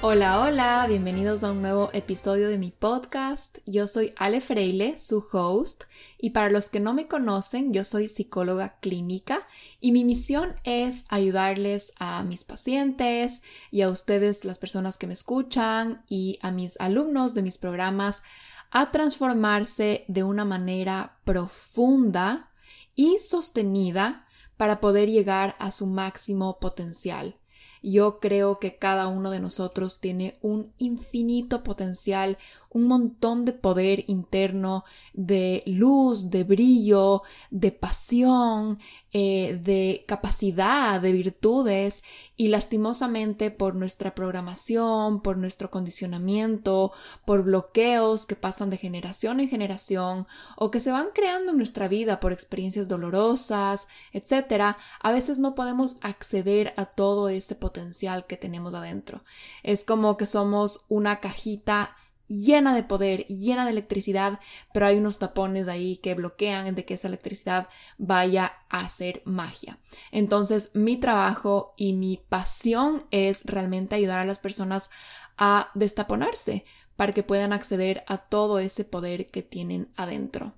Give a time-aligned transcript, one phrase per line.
[0.00, 3.58] Hola, hola, bienvenidos a un nuevo episodio de mi podcast.
[3.66, 5.84] Yo soy Ale Freile, su host,
[6.18, 9.48] y para los que no me conocen, yo soy psicóloga clínica
[9.80, 15.14] y mi misión es ayudarles a mis pacientes y a ustedes, las personas que me
[15.14, 18.22] escuchan, y a mis alumnos de mis programas
[18.70, 22.52] a transformarse de una manera profunda
[22.94, 27.34] y sostenida para poder llegar a su máximo potencial
[27.82, 32.38] yo creo que cada uno de nosotros tiene un infinito potencial,
[32.70, 38.78] un montón de poder interno, de luz, de brillo, de pasión,
[39.12, 42.02] eh, de capacidad, de virtudes
[42.36, 46.92] y lastimosamente por nuestra programación, por nuestro condicionamiento,
[47.24, 51.88] por bloqueos que pasan de generación en generación o que se van creando en nuestra
[51.88, 58.36] vida por experiencias dolorosas, etc., a veces no podemos acceder a todo ese potencial que
[58.36, 59.22] tenemos adentro.
[59.62, 61.96] Es como que somos una cajita
[62.28, 64.38] llena de poder, llena de electricidad,
[64.72, 69.78] pero hay unos tapones ahí que bloquean de que esa electricidad vaya a hacer magia.
[70.12, 74.90] Entonces, mi trabajo y mi pasión es realmente ayudar a las personas
[75.36, 76.64] a destaponarse
[76.96, 80.57] para que puedan acceder a todo ese poder que tienen adentro.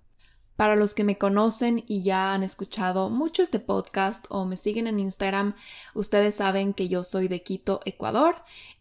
[0.60, 4.86] Para los que me conocen y ya han escuchado mucho este podcast o me siguen
[4.86, 5.54] en Instagram,
[5.94, 8.34] ustedes saben que yo soy de Quito, Ecuador,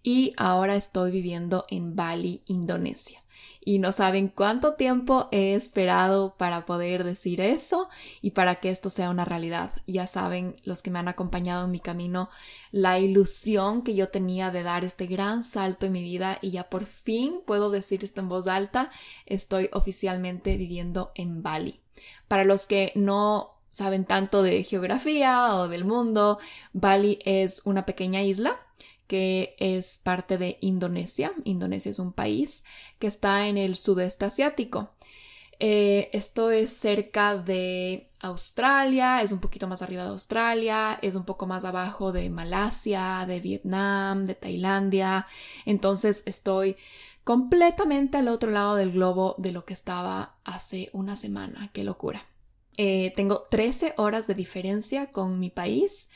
[0.04, 3.24] y ahora estoy viviendo en Bali, Indonesia
[3.70, 7.88] y no saben cuánto tiempo he esperado para poder decir eso
[8.20, 9.74] y para que esto sea una realidad.
[9.86, 12.32] Ya saben los que me han acompañado en mi camino
[12.72, 16.68] la ilusión que yo tenía de dar este gran salto en mi vida y ya
[16.68, 18.90] por fin puedo decir esto en voz alta,
[19.28, 21.80] estoy oficialmente viviendo en Bali.
[22.28, 26.40] Para los que no saben tanto de geografía o del mundo,
[26.74, 28.60] Bali es una pequeña isla
[29.10, 31.34] que es parte de Indonesia.
[31.44, 32.64] Indonesia es un país
[33.00, 34.92] que está en el sudeste asiático.
[35.60, 41.26] Eh, esto es cerca de Australia, es un poquito más arriba de Australia, es un
[41.26, 45.26] poco más abajo de Malasia, de Vietnam, de Tailandia.
[45.66, 46.78] Entonces estoy
[47.24, 51.72] completamente al otro lado del globo de lo que estaba hace una semana.
[51.74, 52.28] Qué locura.
[52.78, 56.10] Eh, tengo 13 horas de diferencia con mi país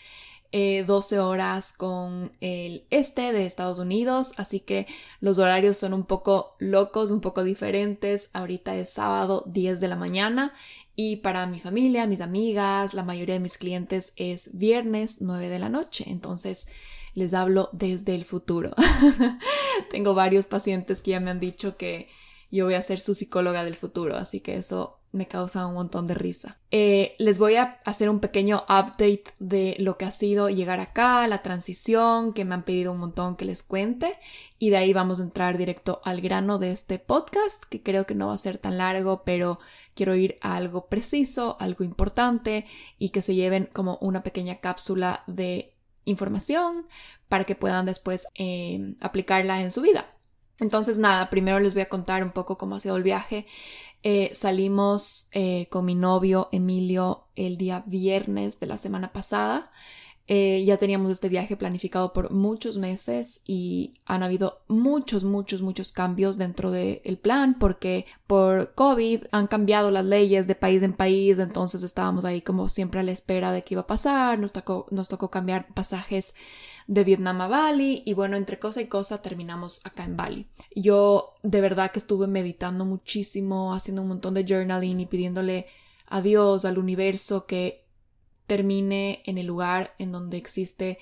[0.53, 4.85] 12 eh, horas con el este de Estados Unidos, así que
[5.19, 8.29] los horarios son un poco locos, un poco diferentes.
[8.33, 10.53] Ahorita es sábado 10 de la mañana
[10.95, 15.57] y para mi familia, mis amigas, la mayoría de mis clientes es viernes 9 de
[15.57, 16.67] la noche, entonces
[17.15, 18.71] les hablo desde el futuro.
[19.91, 22.09] Tengo varios pacientes que ya me han dicho que
[22.51, 26.07] yo voy a ser su psicóloga del futuro, así que eso me causa un montón
[26.07, 26.57] de risa.
[26.71, 31.25] Eh, les voy a hacer un pequeño update de lo que ha sido llegar acá,
[31.27, 34.17] la transición, que me han pedido un montón que les cuente
[34.57, 38.15] y de ahí vamos a entrar directo al grano de este podcast, que creo que
[38.15, 39.59] no va a ser tan largo, pero
[39.93, 42.65] quiero ir a algo preciso, algo importante
[42.97, 45.75] y que se lleven como una pequeña cápsula de
[46.05, 46.87] información
[47.29, 50.07] para que puedan después eh, aplicarla en su vida.
[50.59, 53.45] Entonces, nada, primero les voy a contar un poco cómo ha sido el viaje.
[54.03, 59.71] Eh, salimos eh, con mi novio Emilio el día viernes de la semana pasada.
[60.27, 65.91] Eh, ya teníamos este viaje planificado por muchos meses y han habido muchos, muchos, muchos
[65.91, 71.39] cambios dentro del plan porque por COVID han cambiado las leyes de país en país,
[71.39, 74.85] entonces estábamos ahí como siempre a la espera de qué iba a pasar, nos tocó,
[74.91, 76.33] nos tocó cambiar pasajes
[76.87, 80.47] de Vietnam a Bali y bueno, entre cosa y cosa terminamos acá en Bali.
[80.75, 85.67] Yo de verdad que estuve meditando muchísimo, haciendo un montón de journaling y pidiéndole
[86.07, 87.85] a Dios, al universo, que
[88.47, 90.99] termine en el lugar en donde existe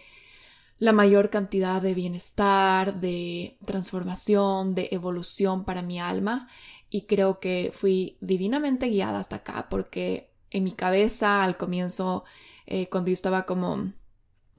[0.77, 6.47] la mayor cantidad de bienestar, de transformación, de evolución para mi alma
[6.89, 12.23] y creo que fui divinamente guiada hasta acá porque en mi cabeza al comienzo,
[12.65, 13.93] eh, cuando yo estaba como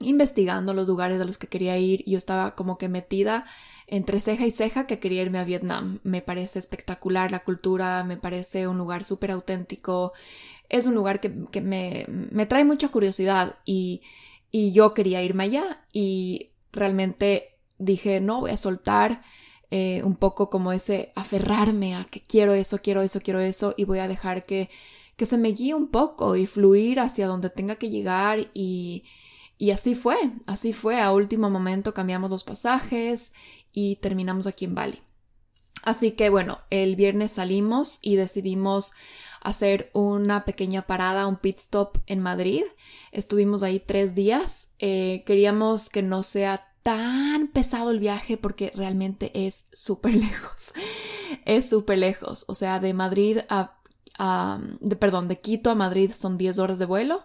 [0.03, 2.03] investigando los lugares a los que quería ir.
[2.05, 3.45] Yo estaba como que metida
[3.87, 5.99] entre ceja y ceja que quería irme a Vietnam.
[6.03, 10.13] Me parece espectacular la cultura, me parece un lugar súper auténtico.
[10.69, 11.29] Es un lugar que,
[11.61, 14.01] me, me, trae mucha curiosidad y,
[14.51, 19.21] y yo quería irme allá y realmente dije, no, voy a soltar
[19.71, 23.85] eh, un poco como ese aferrarme a que quiero eso, quiero eso, quiero eso y
[23.85, 24.69] voy a dejar que,
[25.15, 29.03] que se me guíe un poco y fluir hacia donde tenga que llegar y,
[29.57, 33.33] y así fue, así fue, a último momento cambiamos los pasajes
[33.71, 35.01] y terminamos aquí en Bali.
[35.83, 38.93] Así que bueno, el viernes salimos y decidimos
[39.41, 42.63] hacer una pequeña parada, un pit stop en Madrid.
[43.11, 44.71] Estuvimos ahí tres días.
[44.79, 50.73] Eh, queríamos que no sea tan pesado el viaje porque realmente es súper lejos.
[51.45, 52.45] Es súper lejos.
[52.47, 53.77] O sea, de Madrid a,
[54.79, 57.23] de, perdón, de Quito a Madrid son 10 horas de vuelo.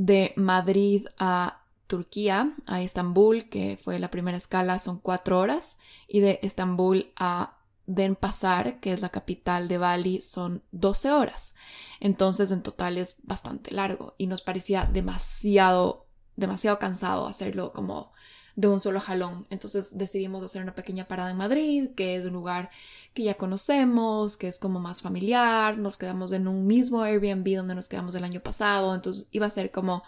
[0.00, 5.76] De Madrid a Turquía, a Estambul, que fue la primera escala, son 4 horas.
[6.06, 11.56] Y de Estambul a Denpasar, que es la capital de Bali, son 12 horas.
[11.98, 16.06] Entonces, en total es bastante largo y nos parecía demasiado,
[16.36, 18.12] demasiado cansado hacerlo como
[18.58, 19.46] de un solo jalón.
[19.50, 22.70] Entonces decidimos hacer una pequeña parada en Madrid, que es un lugar
[23.14, 25.78] que ya conocemos, que es como más familiar.
[25.78, 28.96] Nos quedamos en un mismo Airbnb donde nos quedamos el año pasado.
[28.96, 30.02] Entonces iba a ser como,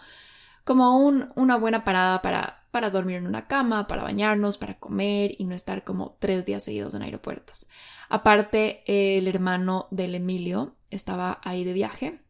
[0.65, 5.35] como un, una buena parada para para dormir en una cama, para bañarnos, para comer
[5.37, 7.67] y no estar como tres días seguidos en aeropuertos.
[8.07, 12.21] Aparte, el hermano del Emilio estaba ahí de viaje,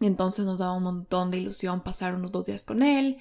[0.00, 3.18] entonces nos daba un montón de ilusión pasar unos dos días con él.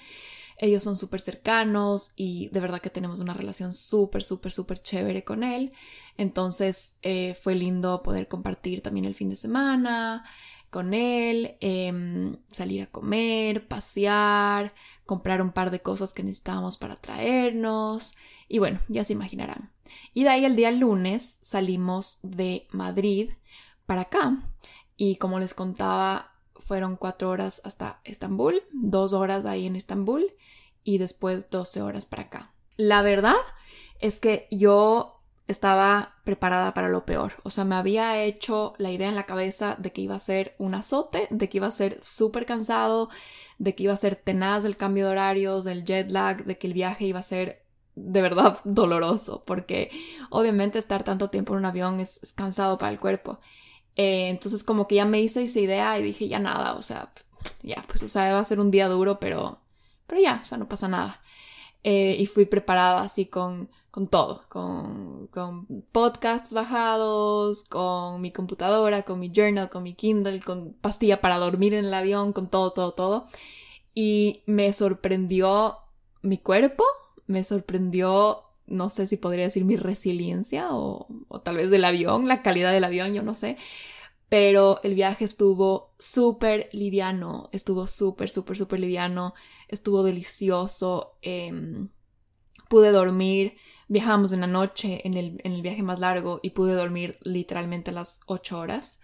[0.57, 5.23] Ellos son súper cercanos y de verdad que tenemos una relación súper, súper, súper chévere
[5.23, 5.73] con él.
[6.17, 10.23] Entonces eh, fue lindo poder compartir también el fin de semana
[10.73, 14.73] con él, em, salir a comer, pasear,
[15.05, 18.13] comprar un par de cosas que necesitábamos para traernos
[18.49, 19.71] y bueno, ya se imaginarán.
[20.15, 23.33] Y de ahí el día lunes salimos de Madrid
[23.85, 24.39] para acá
[24.97, 26.32] y como les contaba
[26.63, 30.33] fueron cuatro horas hasta Estambul, dos horas ahí en Estambul
[30.83, 32.53] y después 12 horas para acá.
[32.77, 33.35] La verdad
[33.99, 37.33] es que yo estaba preparada para lo peor.
[37.43, 40.55] O sea, me había hecho la idea en la cabeza de que iba a ser
[40.57, 43.09] un azote, de que iba a ser súper cansado,
[43.57, 46.67] de que iba a ser tenaz del cambio de horarios, del jet lag, de que
[46.67, 47.63] el viaje iba a ser
[47.95, 49.91] de verdad doloroso, porque
[50.29, 53.39] obviamente estar tanto tiempo en un avión es, cansado para el cuerpo.
[53.95, 57.13] Eh, entonces como que ya me hice esa idea y dije ya nada, o sea,
[57.61, 59.59] ya, pues o sea, va a ser un día duro, pero,
[60.07, 61.21] pero ya, o sea, no pasa nada.
[61.83, 69.03] Eh, y fui preparada así con, con todo, con, con, podcasts bajados, con mi computadora,
[69.03, 72.71] con mi journal, con mi Kindle, con pastilla para dormir en el avión, con todo,
[72.71, 73.27] todo, todo.
[73.93, 75.77] Y me sorprendió
[76.21, 76.83] mi cuerpo,
[77.27, 82.27] me sorprendió, no sé si podría decir mi resiliencia o, o tal vez del avión,
[82.27, 83.57] la calidad del avión, yo no sé.
[84.29, 89.33] Pero el viaje estuvo súper liviano, estuvo súper, súper, súper liviano
[89.73, 91.89] estuvo delicioso, em,
[92.69, 93.57] pude dormir,
[93.87, 97.91] viajamos en la noche en el, en el, viaje más largo y pude dormir literalmente
[97.91, 98.99] las ocho horas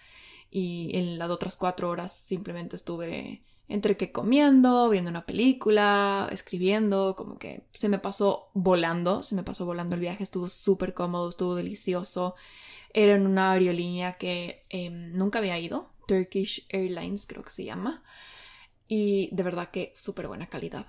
[0.49, 7.15] y en las otras cuatro horas simplemente estuve entre que comiendo, viendo una película, escribiendo,
[7.15, 11.29] como que se me pasó volando, se me pasó volando el viaje, estuvo súper cómodo,
[11.29, 12.35] estuvo delicioso.
[12.93, 18.03] Era en una aerolínea que em, nunca había ido, Turkish Airlines creo que se llama
[18.87, 20.87] y de verdad que súper buena calidad.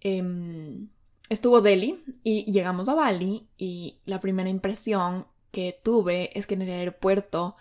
[0.00, 0.90] Em,
[1.30, 6.62] estuvo Delhi y llegamos a Bali y la primera impresión que tuve es que en
[6.62, 7.56] el aeropuerto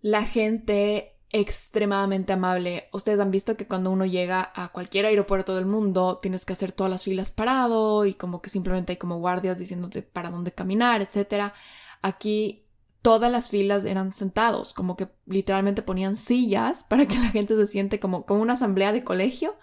[0.00, 2.88] la gente extremadamente amable.
[2.92, 6.72] Ustedes han visto que cuando uno llega a cualquier aeropuerto del mundo tienes que hacer
[6.72, 11.02] todas las filas parado y como que simplemente hay como guardias diciéndote para dónde caminar,
[11.02, 11.52] etc.
[12.00, 12.64] Aquí
[13.02, 17.66] todas las filas eran sentados, como que literalmente ponían sillas para que la gente se
[17.66, 19.56] siente como, como una asamblea de colegio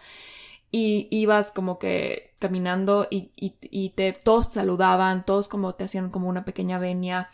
[0.71, 6.45] y ibas como que caminando y, te, todos saludaban, todos como te hacían como una
[6.45, 7.29] pequeña venia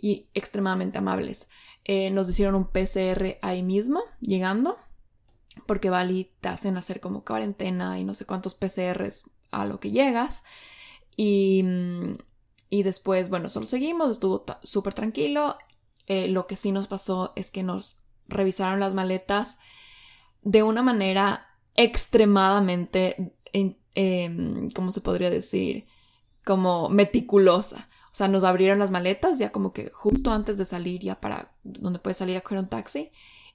[0.00, 1.48] y extremadamente amables.
[1.84, 4.76] Eh, nos hicieron un PCR ahí mismo, llegando,
[5.66, 9.90] porque Bali te hacen hacer como cuarentena y no sé cuántos PCRs a lo que
[9.90, 10.44] llegas.
[11.16, 12.16] Y, mm,
[12.70, 15.58] y después, bueno, solo seguimos, estuvo súper tranquilo.
[16.06, 19.58] Eh, lo que sí nos pasó es que nos revisaron las maletas
[20.42, 25.86] de una manera extremadamente, eh, ¿cómo se podría decir?
[26.44, 27.88] Como meticulosa.
[28.12, 31.52] O sea, nos abrieron las maletas ya como que justo antes de salir, ya para
[31.64, 33.10] donde puedes salir a coger un taxi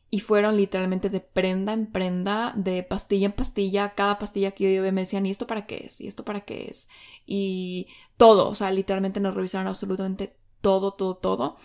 [0.09, 3.93] y fueron literalmente de prenda en prenda, de pastilla en pastilla.
[3.93, 6.01] Cada pastilla que yo llevé me decían, ¿y esto para qué es?
[6.01, 6.87] ¿Y esto para qué es?
[7.25, 11.57] Y todo, o sea, literalmente nos revisaron absolutamente todo, todo, todo.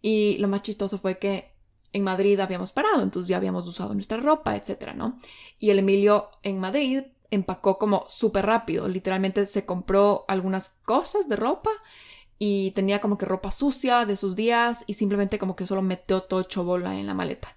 [0.00, 1.52] Y lo más chistoso fue que
[1.92, 5.18] en Madrid habíamos parado, entonces ya habíamos usado nuestra ropa, etcétera, ¿no?
[5.58, 11.36] Y el Emilio en Madrid empacó como súper rápido, literalmente se compró algunas cosas de
[11.36, 11.70] ropa
[12.38, 16.22] y tenía como que ropa sucia de sus días y simplemente como que solo metió
[16.22, 17.56] todo bola en la maleta.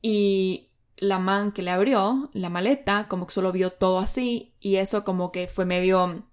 [0.00, 4.76] Y la man que le abrió la maleta como que solo vio todo así y
[4.76, 6.24] eso como que fue medio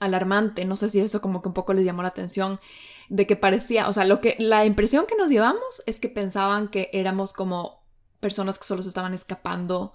[0.00, 2.60] alarmante, no sé si eso como que un poco les llamó la atención
[3.08, 6.68] de que parecía, o sea, lo que la impresión que nos llevamos es que pensaban
[6.68, 7.84] que éramos como
[8.20, 9.94] personas que solo se estaban escapando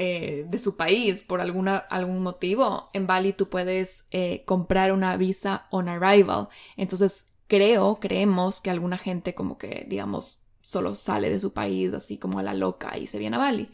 [0.00, 2.88] eh, de su país por alguna, algún motivo.
[2.92, 6.48] En Bali tú puedes eh, comprar una visa on arrival.
[6.76, 12.16] Entonces creo, creemos que alguna gente como que, digamos, solo sale de su país así
[12.16, 13.70] como a la loca y se viene a Bali.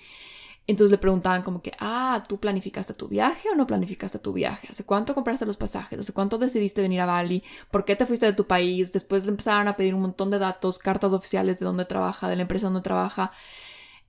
[0.66, 4.68] Entonces le preguntaban como que, ah, ¿tú planificaste tu viaje o no planificaste tu viaje?
[4.70, 5.98] ¿Hace cuánto compraste los pasajes?
[5.98, 7.42] ¿Hace cuánto decidiste venir a Bali?
[7.70, 8.92] ¿Por qué te fuiste de tu país?
[8.92, 12.36] Después le empezaron a pedir un montón de datos, cartas oficiales de dónde trabaja, de
[12.36, 13.30] la empresa donde trabaja.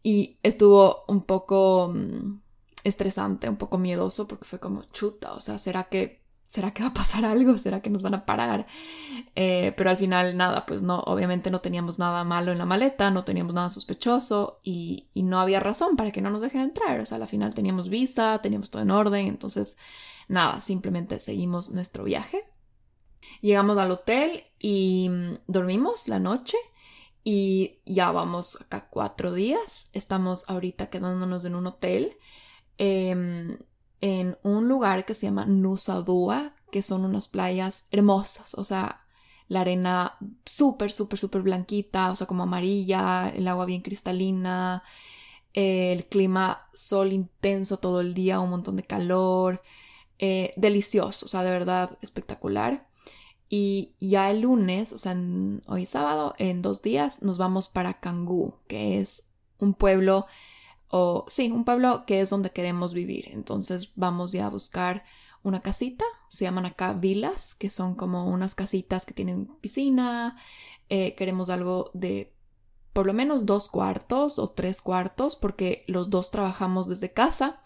[0.05, 2.39] Y estuvo un poco mm,
[2.83, 6.21] estresante, un poco miedoso, porque fue como chuta, o sea, ¿será que,
[6.51, 7.57] ¿será que va a pasar algo?
[7.57, 8.67] ¿Será que nos van a parar?
[9.33, 13.09] Eh, pero al final nada, pues no, obviamente no teníamos nada malo en la maleta,
[13.09, 16.99] no teníamos nada sospechoso y, y no había razón para que no nos dejen entrar.
[16.99, 19.75] O sea, al final teníamos visa, teníamos todo en orden, entonces
[20.27, 22.43] nada, simplemente seguimos nuestro viaje.
[23.41, 26.57] Llegamos al hotel y mm, dormimos la noche
[27.25, 29.89] y ya vamos acá cuatro días.
[29.93, 32.17] Estamos ahorita quedándonos en un hotel
[32.77, 33.57] em,
[33.99, 39.01] en un lugar que se llama Nusa Dua, que son unas playas hermosas, o sea,
[39.47, 44.83] la arena súper, súper, súper blanquita, o sea, como amarilla, el agua bien cristalina,
[45.53, 49.63] el clima sol intenso todo el día, un montón de calor,
[50.19, 52.87] eh, delicioso, o sea, de verdad espectacular.
[53.57, 55.15] Y ya el lunes, o sea,
[55.67, 60.25] hoy sábado, en dos días, nos vamos para Cangú, que es un pueblo,
[60.89, 63.29] o sí, un pueblo que es donde queremos vivir.
[63.31, 65.05] Entonces vamos ya a buscar
[65.41, 70.35] una casita, se llaman acá vilas, que son como unas casitas que tienen piscina.
[70.89, 72.33] Eh, queremos algo de
[72.91, 77.61] por lo menos dos cuartos o tres cuartos, porque los dos trabajamos desde casa.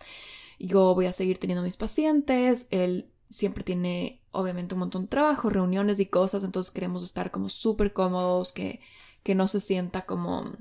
[0.60, 5.50] Yo voy a seguir teniendo mis pacientes, él siempre tiene obviamente un montón de trabajo,
[5.50, 8.80] reuniones y cosas, entonces queremos estar como súper cómodos, que,
[9.24, 10.54] que no se sienta como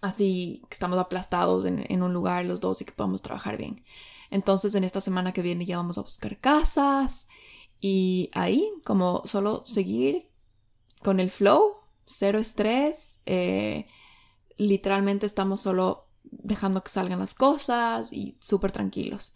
[0.00, 3.84] así, que estamos aplastados en, en, un lugar los dos y que podamos trabajar bien.
[4.30, 7.26] Entonces en esta semana que viene ya vamos a buscar casas
[7.80, 10.30] y ahí como solo seguir
[11.02, 13.86] con el flow, cero estrés, eh,
[14.56, 19.34] literalmente estamos solo dejando que salgan las cosas y súper tranquilos.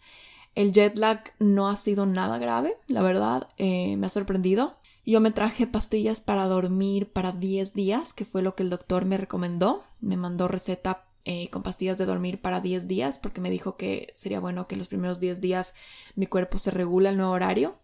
[0.53, 4.75] El jet lag no ha sido nada grave, la verdad, eh, me ha sorprendido.
[5.05, 9.05] Yo me traje pastillas para dormir para 10 días, que fue lo que el doctor
[9.05, 9.83] me recomendó.
[9.99, 14.11] Me mandó receta eh, con pastillas de dormir para 10 días porque me dijo que
[14.13, 15.73] sería bueno que los primeros 10 días
[16.15, 17.75] mi cuerpo se regula el nuevo horario.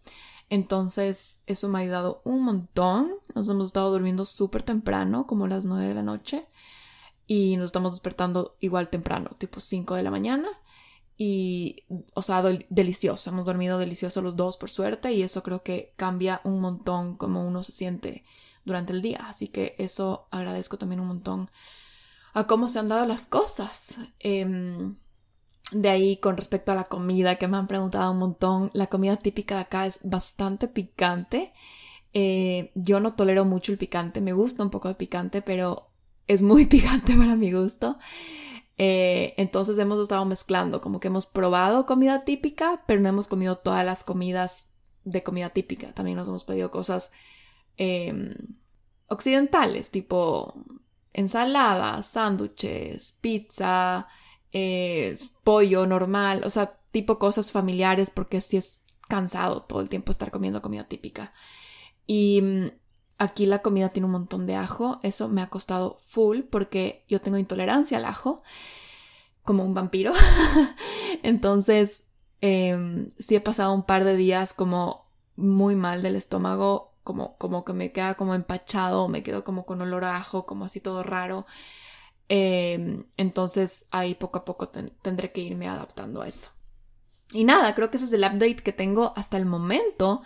[0.50, 3.14] Entonces eso me ha ayudado un montón.
[3.34, 6.46] Nos hemos estado durmiendo súper temprano, como las 9 de la noche.
[7.26, 10.48] Y nos estamos despertando igual temprano, tipo 5 de la mañana
[11.20, 11.82] y,
[12.14, 13.30] o sea, delicioso.
[13.30, 17.44] Hemos dormido delicioso los dos, por suerte, y eso creo que cambia un montón cómo
[17.44, 18.24] uno se siente
[18.64, 19.26] durante el día.
[19.28, 21.50] Así que eso agradezco también un montón
[22.34, 23.96] a cómo se han dado las cosas.
[24.20, 24.94] Em,
[25.72, 29.16] de ahí, con respecto a la comida, que me han preguntado un montón, la comida
[29.16, 31.52] típica de acá es bastante picante.
[32.12, 35.90] Eh, yo no tolero mucho el picante, me gusta un poco el picante, pero
[36.28, 37.98] es muy picante para mi gusto.
[38.78, 43.58] Eh, entonces hemos estado mezclando, como que hemos probado comida típica, pero no hemos comido
[43.58, 44.68] todas las comidas
[45.04, 45.92] de comida típica.
[45.92, 47.10] También nos hemos pedido cosas
[47.76, 48.34] em,
[49.08, 50.54] occidentales, tipo
[51.12, 54.06] ensaladas, sándwiches, pizza,
[54.52, 60.12] eh, pollo normal, o sea, tipo cosas familiares, porque si es cansado todo el tiempo
[60.12, 61.32] estar comiendo comida típica.
[62.06, 62.66] Y mm,
[63.18, 67.20] Aquí la comida tiene un montón de ajo, eso me ha costado full porque yo
[67.20, 68.42] tengo intolerancia al ajo,
[69.42, 70.12] como un vampiro.
[71.22, 72.04] Entonces,
[72.40, 77.64] eh, sí he pasado un par de días como muy mal del estómago, como, como
[77.64, 81.02] que me queda como empachado, me quedo como con olor a ajo, como así todo
[81.02, 81.46] raro.
[82.28, 86.50] Em, entonces ahí poco a poco tendré que irme adaptando a eso.
[87.32, 90.22] Y nada, creo que ese es el update que tengo hasta el momento.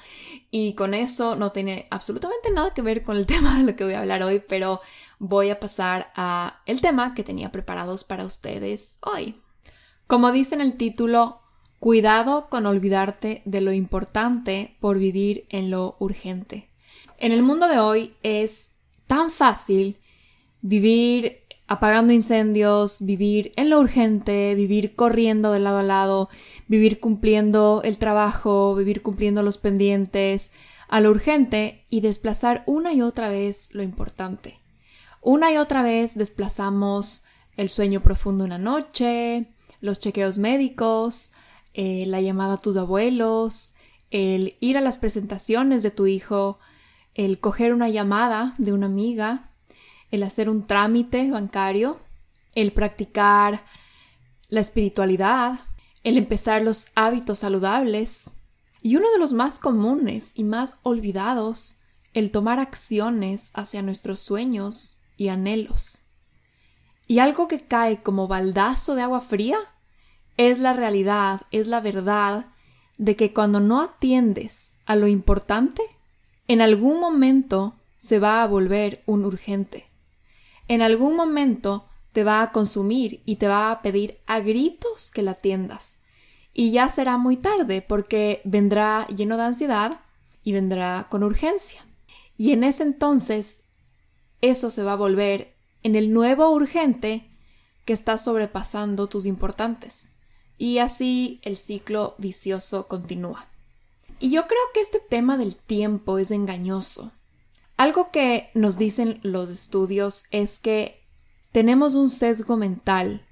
[0.51, 3.85] Y con eso no tiene absolutamente nada que ver con el tema de lo que
[3.85, 4.81] voy a hablar hoy, pero
[5.19, 9.41] voy a pasar a el tema que tenía preparados para ustedes hoy.
[10.07, 11.41] Como dice en el título,
[11.81, 16.69] cuidado con olvidarte de lo importante por vivir en lo urgente.
[17.19, 18.73] En el mundo de hoy es
[19.07, 19.99] tan fácil
[20.61, 21.42] vivir
[21.73, 26.29] apagando incendios, vivir en lo urgente, vivir corriendo de lado a lado,
[26.69, 30.52] vivir cumpliendo el trabajo, vivir cumpliendo los pendientes,
[30.88, 34.61] a lo urgente y desplazar una y otra vez lo importante.
[35.23, 37.25] Una y otra vez desplazamos
[37.57, 39.47] el sueño profundo una noche,
[39.81, 41.33] los chequeos médicos,
[41.73, 43.73] eh, la llamada a tus abuelos,
[44.11, 46.59] el ir a las presentaciones de tu hijo,
[47.14, 49.52] el coger una llamada de una amiga,
[50.12, 51.99] el hacer un trámite bancario,
[52.54, 53.64] el practicar
[54.49, 55.61] la espiritualidad,
[56.04, 58.35] el empezar los hábitos saludables
[58.83, 61.78] y uno de los más comunes y más olvidados,
[62.12, 66.02] el tomar acciones hacia nuestros sueños y anhelos.
[67.07, 69.59] Y algo que cae como baldazo de agua fría
[70.37, 72.47] es la realidad, es la verdad
[72.99, 75.83] de que cuando no atiendes a lo importante,
[76.49, 79.92] en algún momento se va a volver un urgente.
[80.69, 85.23] En algún momento te va a consumir y te va a pedir a gritos que
[85.23, 86.00] la atiendas.
[86.54, 90.00] Y ya será muy tarde porque vendrá lleno de ansiedad
[90.45, 91.87] y vendrá con urgencia.
[92.37, 93.62] Y en ese entonces
[94.40, 97.31] eso se va a volver en el nuevo urgente
[97.85, 100.11] que está sobrepasando tus importantes.
[100.59, 103.49] Y así el ciclo vicioso continúa.
[104.19, 107.12] Y yo creo que este tema del tiempo es engañoso.
[107.83, 111.03] Algo que nos dicen los estudios es que
[111.51, 113.27] tenemos un sesgo mental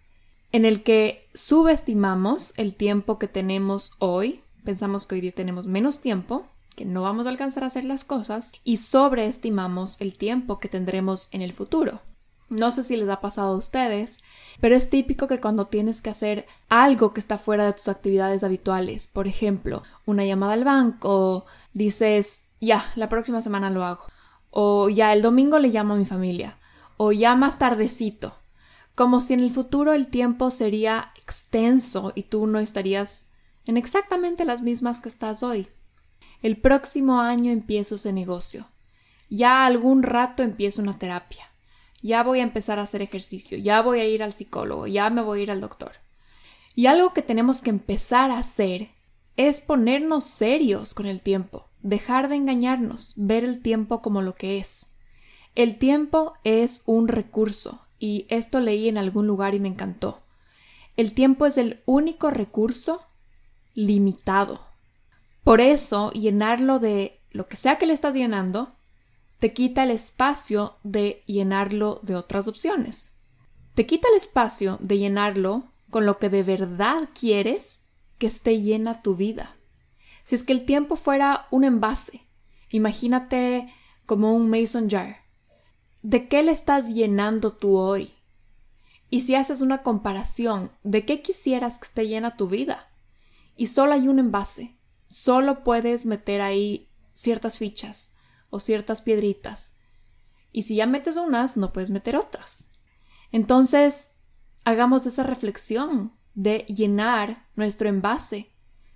[0.50, 6.00] en el que subestimamos el tiempo que tenemos hoy, pensamos que hoy día tenemos menos
[6.00, 10.66] tiempo, que no vamos a alcanzar a hacer las cosas, y sobreestimamos el tiempo que
[10.66, 12.00] tendremos en el futuro.
[12.48, 14.18] No sé si les ha pasado a ustedes,
[14.60, 18.42] pero es típico que cuando tienes que hacer algo que está fuera de tus actividades
[18.42, 24.06] habituales, por ejemplo, una llamada al banco, dices, ya, la próxima semana lo hago,
[24.50, 26.58] o ya el domingo le llamo a mi familia,
[26.96, 28.36] o ya más tardecito,
[28.94, 33.26] como si en el futuro el tiempo sería extenso y tú no estarías
[33.66, 35.68] en exactamente las mismas que estás hoy.
[36.42, 38.66] El próximo año empiezo ese negocio.
[39.28, 41.50] Ya algún rato empiezo una terapia
[42.02, 45.22] ya voy a empezar a hacer ejercicio, ya voy a ir al psicólogo, ya me
[45.22, 45.92] voy a ir al doctor.
[46.74, 48.90] Y algo que tenemos que empezar a hacer
[49.36, 54.58] es ponernos serios con el tiempo, dejar de engañarnos, ver el tiempo como lo que
[54.58, 54.90] es.
[55.54, 60.22] El tiempo es un recurso, y esto leí en algún lugar y me encantó.
[60.96, 63.02] El tiempo es el único recurso
[63.74, 64.60] limitado.
[65.44, 68.76] Por eso, llenarlo de lo que sea que le estás llenando
[69.38, 73.12] te quita el espacio de llenarlo de otras opciones.
[73.74, 77.80] Te quita el espacio de llenarlo con lo que de verdad quieres
[78.18, 79.56] que esté llena tu vida.
[80.30, 82.24] Si es que el tiempo fuera un envase,
[82.68, 83.74] imagínate
[84.06, 85.24] como un mason jar.
[86.02, 88.14] ¿De qué le estás llenando tú hoy?
[89.08, 92.92] Y si haces una comparación, ¿de qué quisieras que esté llena tu vida?
[93.56, 98.14] Y solo hay un envase, solo puedes meter ahí ciertas fichas,
[98.50, 99.74] o ciertas piedritas.
[100.52, 102.70] Y si ya metes unas, no puedes meter otras.
[103.32, 104.12] Entonces,
[104.62, 108.49] hagamos esa reflexión de llenar nuestro envase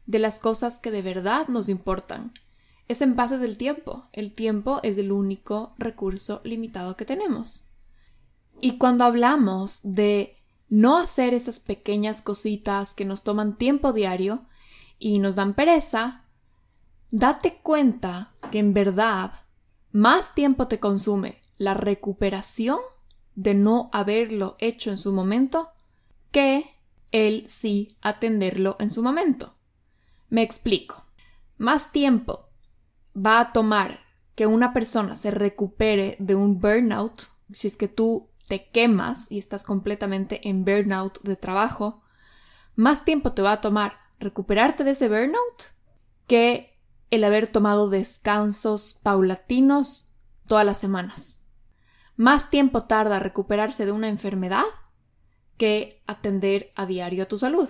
[0.06, 2.32] de las cosas que de verdad nos importan.
[2.88, 4.08] Ese envase es el tiempo.
[4.12, 7.66] El tiempo es el único recurso limitado que tenemos.
[8.60, 10.36] Y cuando hablamos de
[10.68, 14.46] no hacer esas pequeñas cositas que nos toman tiempo diario
[14.98, 16.24] y nos dan pereza,
[17.10, 19.32] date cuenta que en verdad
[19.92, 22.78] más tiempo te consume la recuperación
[23.34, 25.70] de no haberlo hecho en su momento
[26.30, 26.66] que
[27.12, 29.54] el sí atenderlo en su momento.
[30.28, 31.04] Me explico.
[31.56, 32.48] Más tiempo
[33.16, 34.00] va a tomar
[34.34, 39.38] que una persona se recupere de un burnout, si es que tú te quemas y
[39.38, 42.02] estás completamente en burnout de trabajo,
[42.74, 45.74] más tiempo te va a tomar recuperarte de ese burnout
[46.26, 50.12] que el haber tomado descansos paulatinos
[50.46, 51.44] todas las semanas.
[52.16, 54.64] Más tiempo tarda recuperarse de una enfermedad
[55.56, 57.68] que atender a diario a tu salud.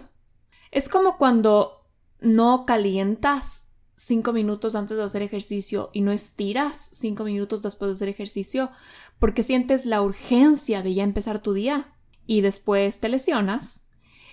[0.71, 1.84] Es como cuando
[2.25, 7.95] no calientas cinco minutos antes de hacer ejercicio y no estiras cinco minutos después de
[7.95, 8.71] hacer ejercicio
[9.19, 11.95] porque sientes la urgencia de ya empezar tu día
[12.27, 13.87] y después te lesionas.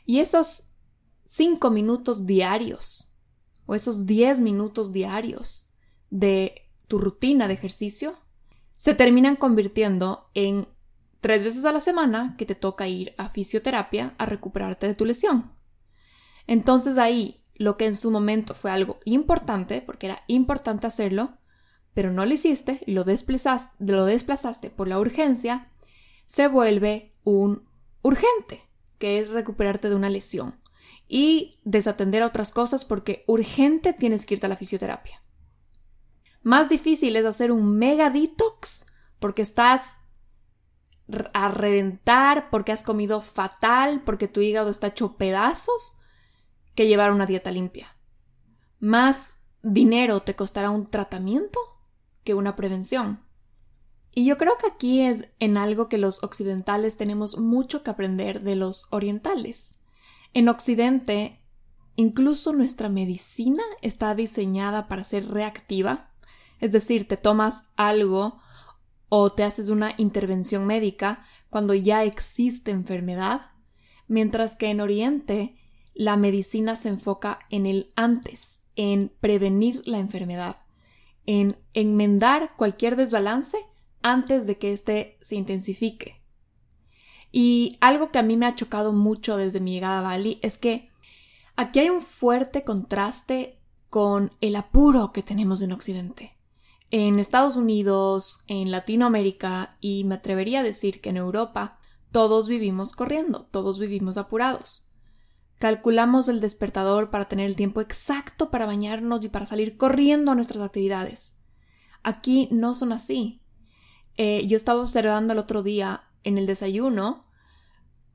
[0.06, 0.70] Y esos
[1.26, 3.14] cinco minutos diarios
[3.66, 5.70] o esos 10 minutos diarios
[6.10, 8.18] de tu rutina de ejercicio
[8.74, 10.68] se terminan convirtiendo en
[11.22, 15.06] tres veces a la semana que te toca ir a fisioterapia a recuperarte de tu
[15.06, 15.54] lesión.
[16.48, 21.38] Entonces ahí lo que en su momento fue algo importante, porque era importante hacerlo,
[21.94, 25.72] pero no lo hiciste y lo desplazaste, lo desplazaste por la urgencia,
[26.26, 27.68] se vuelve un
[28.02, 28.64] urgente,
[28.98, 30.60] que es recuperarte de una lesión
[31.08, 35.22] y desatender a otras cosas porque urgente tienes que irte a la fisioterapia.
[36.42, 38.88] Más difícil es hacer un mega detox
[39.20, 39.98] porque estás
[41.34, 45.98] a reventar, porque has comido fatal, porque tu hígado está hecho pedazos,
[46.76, 47.96] que llevar una dieta limpia.
[48.80, 51.60] Más dinero te costará un tratamiento
[52.24, 53.24] que una prevención.
[54.14, 58.42] Y yo creo que aquí es en algo que los occidentales tenemos mucho que aprender
[58.42, 59.80] de los orientales.
[60.34, 61.42] En Occidente,
[61.96, 66.12] incluso nuestra medicina está diseñada para ser reactiva,
[66.60, 68.40] es decir, te tomas algo
[69.10, 73.52] o te haces una intervención médica cuando ya existe enfermedad,
[74.08, 75.58] mientras que en Oriente
[75.94, 80.58] la medicina se enfoca en el antes, en prevenir la enfermedad,
[81.26, 83.58] en enmendar cualquier desbalance
[84.02, 86.22] antes de que éste se intensifique.
[87.32, 90.58] Y algo que a mí me ha chocado mucho desde mi llegada a Bali es
[90.58, 90.90] que
[91.56, 96.38] aquí hay un fuerte contraste con el apuro que tenemos en Occidente.
[96.90, 101.80] En Estados Unidos, en Latinoamérica y me atrevería a decir que en Europa,
[102.12, 104.86] todos vivimos corriendo, todos vivimos apurados.
[105.62, 110.36] Calculamos el despertador para tener el tiempo exacto para bañarnos y para salir corriendo a
[110.36, 111.38] nuestras actividades.
[112.02, 113.44] Aquí no son así.
[114.18, 117.28] Eh, yo estaba observando el otro día en el desayuno,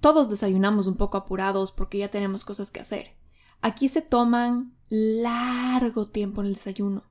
[0.01, 3.17] todos desayunamos un poco apurados porque ya tenemos cosas que hacer.
[3.61, 7.05] Aquí se toman largo tiempo en el desayuno.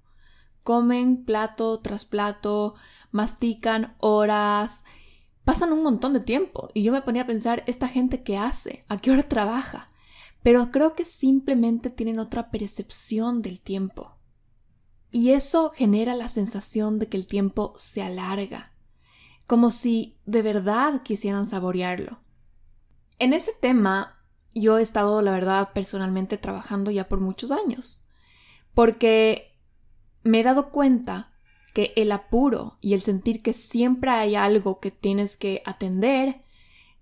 [0.63, 2.75] Comen plato tras plato,
[3.09, 4.83] mastican horas,
[5.45, 6.67] pasan un montón de tiempo.
[6.73, 8.83] Y yo me ponía a pensar, ¿esta gente qué hace?
[8.89, 9.91] ¿A qué hora trabaja?
[10.45, 14.19] Pero creo que simplemente tienen otra percepción del tiempo.
[15.09, 18.71] Y eso genera la sensación de que el tiempo se alarga
[19.47, 22.19] como si de verdad quisieran saborearlo.
[23.17, 28.05] En ese tema yo he estado, la verdad, personalmente trabajando ya por muchos años,
[28.75, 29.57] porque
[30.21, 31.33] me he dado cuenta
[31.73, 36.43] que el apuro y el sentir que siempre hay algo que tienes que atender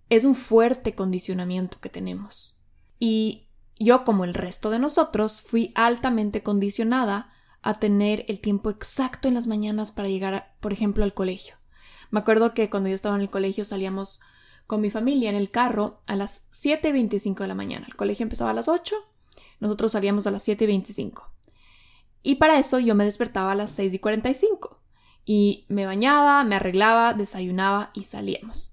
[0.07, 2.57] es un fuerte condicionamiento que tenemos.
[2.99, 9.27] Y yo, como el resto de nosotros, fui altamente condicionada a tener el tiempo exacto
[9.27, 11.55] en las mañanas para llegar, por ejemplo, al colegio.
[12.11, 14.19] Me acuerdo que cuando yo estaba en el colegio salíamos
[14.67, 17.87] con mi familia en el carro a las 7.25 de la mañana.
[17.87, 18.95] El colegio empezaba a las 8,
[19.59, 21.23] nosotros salíamos a las 7.25.
[22.21, 24.77] Y para eso yo me despertaba a las 6.45
[25.25, 28.72] y me bañaba, me arreglaba, desayunaba y salíamos.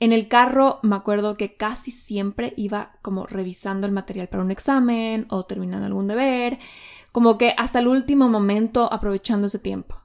[0.00, 4.50] En el carro me acuerdo que casi siempre iba como revisando el material para un
[4.50, 6.58] examen o terminando algún deber,
[7.12, 10.00] como que hasta el último momento aprovechando ese tiempo.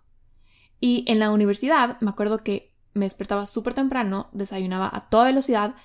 [0.81, 5.75] Y en la universidad me acuerdo que me despertaba súper temprano, desayunaba a toda velocidad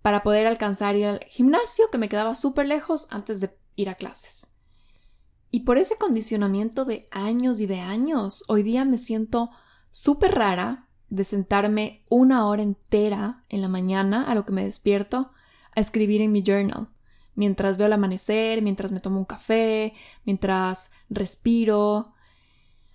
[0.00, 3.96] para poder alcanzar ir al gimnasio que me quedaba súper lejos antes de ir a
[3.96, 4.54] clases.
[5.50, 9.50] Y por ese condicionamiento de años y de años, hoy día me siento
[9.90, 15.30] súper rara de sentarme una hora entera en la mañana a lo que me despierto
[15.74, 16.88] a escribir en mi journal,
[17.34, 19.94] mientras veo el amanecer, mientras me tomo un café,
[20.24, 22.12] mientras respiro,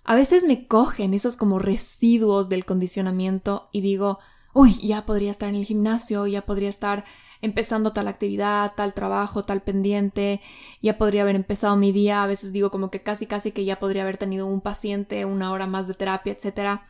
[0.04, 4.18] a veces me cogen esos como residuos del condicionamiento y digo,
[4.52, 7.04] uy, ya podría estar en el gimnasio, ya podría estar
[7.40, 10.40] empezando tal actividad, tal trabajo, tal pendiente,
[10.82, 13.80] ya podría haber empezado mi día, a veces digo como que casi casi que ya
[13.80, 16.82] podría haber tenido un paciente, una hora más de terapia, etc.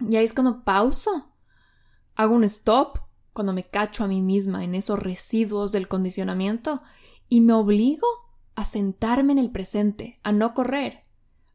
[0.00, 1.32] Y ahí es cuando pauso,
[2.14, 2.98] hago un stop,
[3.32, 6.82] cuando me cacho a mí misma en esos residuos del condicionamiento
[7.28, 8.06] y me obligo
[8.54, 11.02] a sentarme en el presente, a no correr,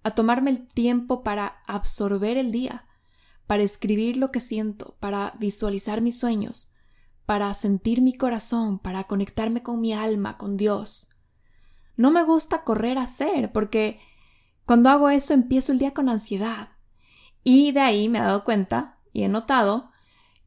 [0.04, 2.88] a tomarme el tiempo para absorber el día,
[3.48, 6.72] para escribir lo que siento, para visualizar mis sueños,
[7.26, 11.10] para sentir mi corazón, para conectarme con mi alma, con Dios.
[11.96, 14.00] No me gusta correr a hacer, porque
[14.66, 16.70] cuando hago eso empiezo el día con ansiedad.
[17.44, 19.92] Y de ahí me he dado cuenta y he notado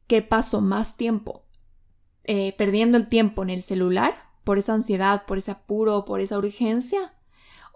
[0.07, 1.45] que paso más tiempo
[2.23, 6.37] eh, perdiendo el tiempo en el celular por esa ansiedad, por ese apuro, por esa
[6.37, 7.13] urgencia,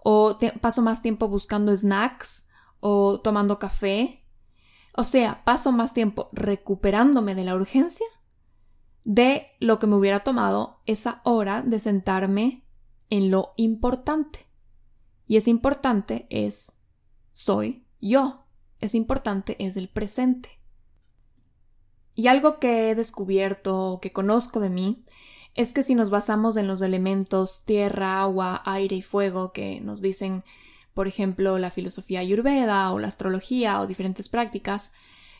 [0.04, 2.46] o paso más tiempo buscando snacks
[2.80, 4.26] o tomando café.
[4.94, 8.06] O sea, paso más tiempo recuperándome de la urgencia
[9.04, 12.66] de lo que me hubiera tomado esa hora de sentarme
[13.10, 14.46] en lo importante.
[15.26, 16.78] Y ese importante es
[17.32, 18.41] soy yo.
[18.82, 20.58] Es importante es el presente.
[22.16, 25.04] Y algo que he descubierto, que conozco de mí,
[25.54, 30.02] es que si nos basamos en los elementos tierra, agua, aire y fuego que nos
[30.02, 30.42] dicen,
[30.94, 34.90] por ejemplo, la filosofía ayurveda o la astrología o diferentes prácticas,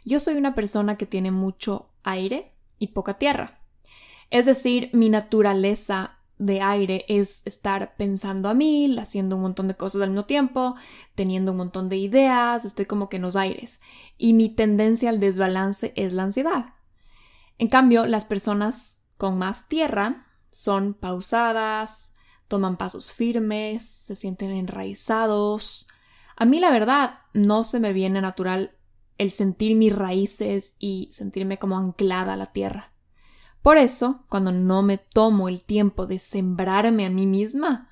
[0.04, 3.58] yo soy una persona que tiene mucho aire y poca tierra.
[4.30, 9.76] Es decir, mi naturaleza de aire es estar pensando a mil, haciendo un montón de
[9.76, 10.74] cosas al mismo tiempo,
[11.14, 13.80] teniendo un montón de ideas, estoy como que en los aires.
[14.18, 16.74] Y mi tendencia al desbalance es la ansiedad.
[17.58, 22.14] En cambio, las personas con más tierra son pausadas,
[22.48, 25.86] toman pasos firmes, se sienten enraizados.
[26.36, 28.76] A mí la verdad no se me viene natural
[29.18, 32.91] el sentir mis raíces y sentirme como anclada a la tierra.
[33.62, 37.90] Por eso, cuando no me tomo el tiempo de sembrarme a mí misma,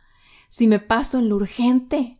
[0.48, 2.18] si me paso en lo urgente,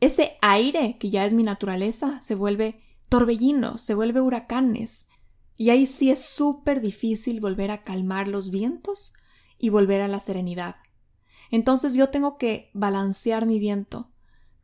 [0.00, 5.08] ese aire que ya es mi naturaleza se vuelve torbellinos, se vuelve huracanes.
[5.56, 9.12] Y ahí sí es súper difícil volver a calmar los vientos
[9.58, 10.76] y volver a la serenidad.
[11.50, 14.12] Entonces yo tengo que balancear mi viento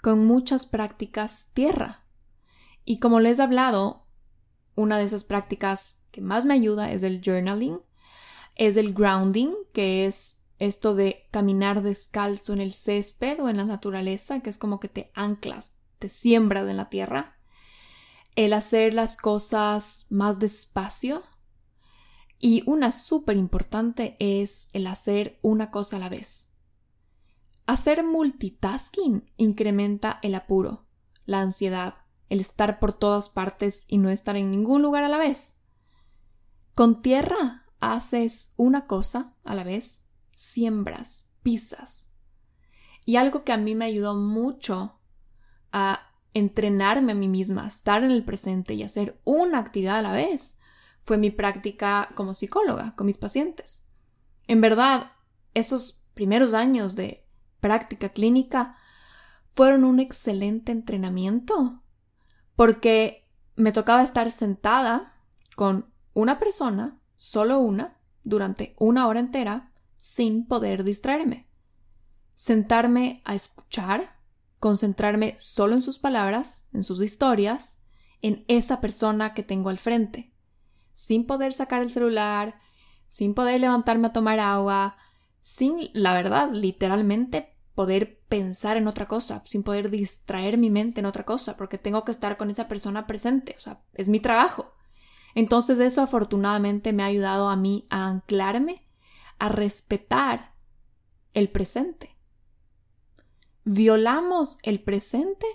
[0.00, 2.04] con muchas prácticas tierra.
[2.84, 4.06] Y como les he hablado,
[4.76, 7.80] una de esas prácticas que más me ayuda es el journaling,
[8.54, 13.64] es el grounding, que es esto de caminar descalzo en el césped o en la
[13.64, 17.36] naturaleza, que es como que te anclas, te siembras en la tierra.
[18.36, 21.22] El hacer las cosas más despacio.
[22.38, 26.50] Y una súper importante es el hacer una cosa a la vez.
[27.66, 30.84] Hacer multitasking incrementa el apuro,
[31.24, 31.94] la ansiedad,
[32.28, 35.62] el estar por todas partes y no estar en ningún lugar a la vez.
[36.74, 42.08] Con tierra haces una cosa a la vez, siembras, pisas.
[43.04, 44.98] Y algo que a mí me ayudó mucho
[45.72, 50.12] a entrenarme a mí misma, estar en el presente y hacer una actividad a la
[50.12, 50.58] vez,
[51.04, 53.84] fue mi práctica como psicóloga con mis pacientes.
[54.46, 55.12] En verdad,
[55.52, 57.26] esos primeros años de
[57.60, 58.76] práctica clínica
[59.48, 61.82] fueron un excelente entrenamiento
[62.56, 65.14] porque me tocaba estar sentada
[65.56, 71.48] con una persona solo una, durante una hora entera, sin poder distraerme.
[72.34, 74.16] Sentarme a escuchar,
[74.58, 77.78] concentrarme solo en sus palabras, en sus historias,
[78.22, 80.32] en esa persona que tengo al frente,
[80.92, 82.58] sin poder sacar el celular,
[83.06, 84.96] sin poder levantarme a tomar agua,
[85.40, 91.06] sin, la verdad, literalmente poder pensar en otra cosa, sin poder distraer mi mente en
[91.06, 94.73] otra cosa, porque tengo que estar con esa persona presente, o sea, es mi trabajo.
[95.34, 98.86] Entonces eso afortunadamente me ha ayudado a mí a anclarme,
[99.38, 100.54] a respetar
[101.32, 102.16] el presente.
[103.64, 105.46] Violamos el presente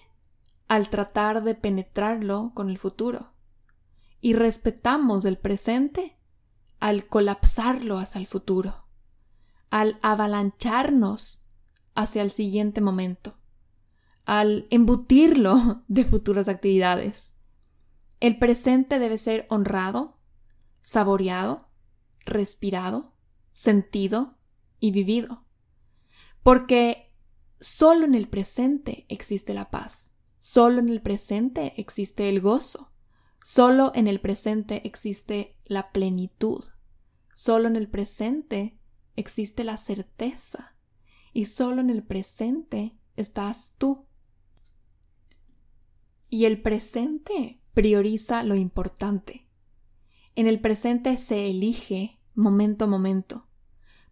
[0.67, 3.33] al tratar de penetrarlo con el futuro
[4.21, 6.17] y respetamos el presente
[6.79, 8.85] al colapsarlo hacia el futuro,
[9.69, 11.43] al avalancharnos
[11.95, 13.37] hacia el siguiente momento,
[14.25, 17.28] al embutirlo de futuras actividades.
[18.19, 20.17] El presente debe ser honrado,
[20.81, 21.69] saboreado,
[22.25, 23.13] respirado,
[23.51, 24.37] sentido
[24.79, 25.45] y vivido.
[26.43, 27.13] Porque
[27.59, 32.91] solo en el presente existe la paz, solo en el presente existe el gozo,
[33.43, 36.63] solo en el presente existe la plenitud,
[37.33, 38.79] solo en el presente
[39.15, 40.75] existe la certeza
[41.33, 44.05] y solo en el presente estás tú.
[46.29, 49.47] Y el presente prioriza lo importante.
[50.35, 53.47] En el presente se elige momento a momento,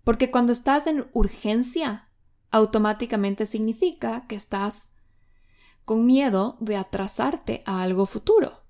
[0.03, 2.09] porque cuando estás en urgencia,
[2.51, 4.93] automáticamente significa que estás
[5.85, 8.63] con miedo de atrasarte a algo futuro.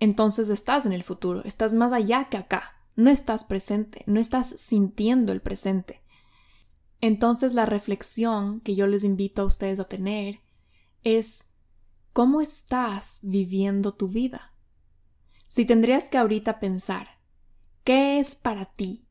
[0.00, 4.48] Entonces estás en el futuro, estás más allá que acá, no estás presente, no estás
[4.58, 6.02] sintiendo el presente.
[7.00, 10.40] Entonces la reflexión que yo les invito a ustedes a tener
[11.04, 11.51] es
[12.12, 14.52] ¿Cómo estás viviendo tu vida?
[15.46, 17.08] Si tendrías que ahorita pensar,
[17.84, 19.06] ¿qué es para ti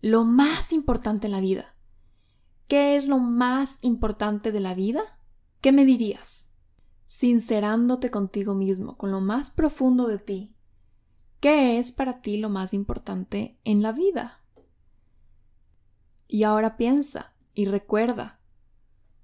[0.00, 1.76] lo más importante en la vida?
[2.66, 5.02] ¿Qué es lo más importante de la vida?
[5.60, 6.54] ¿Qué me dirías?
[7.06, 10.56] Sincerándote contigo mismo, con lo más profundo de ti.
[11.40, 14.42] ¿Qué es para ti lo más importante en la vida?
[16.26, 18.40] Y ahora piensa y recuerda,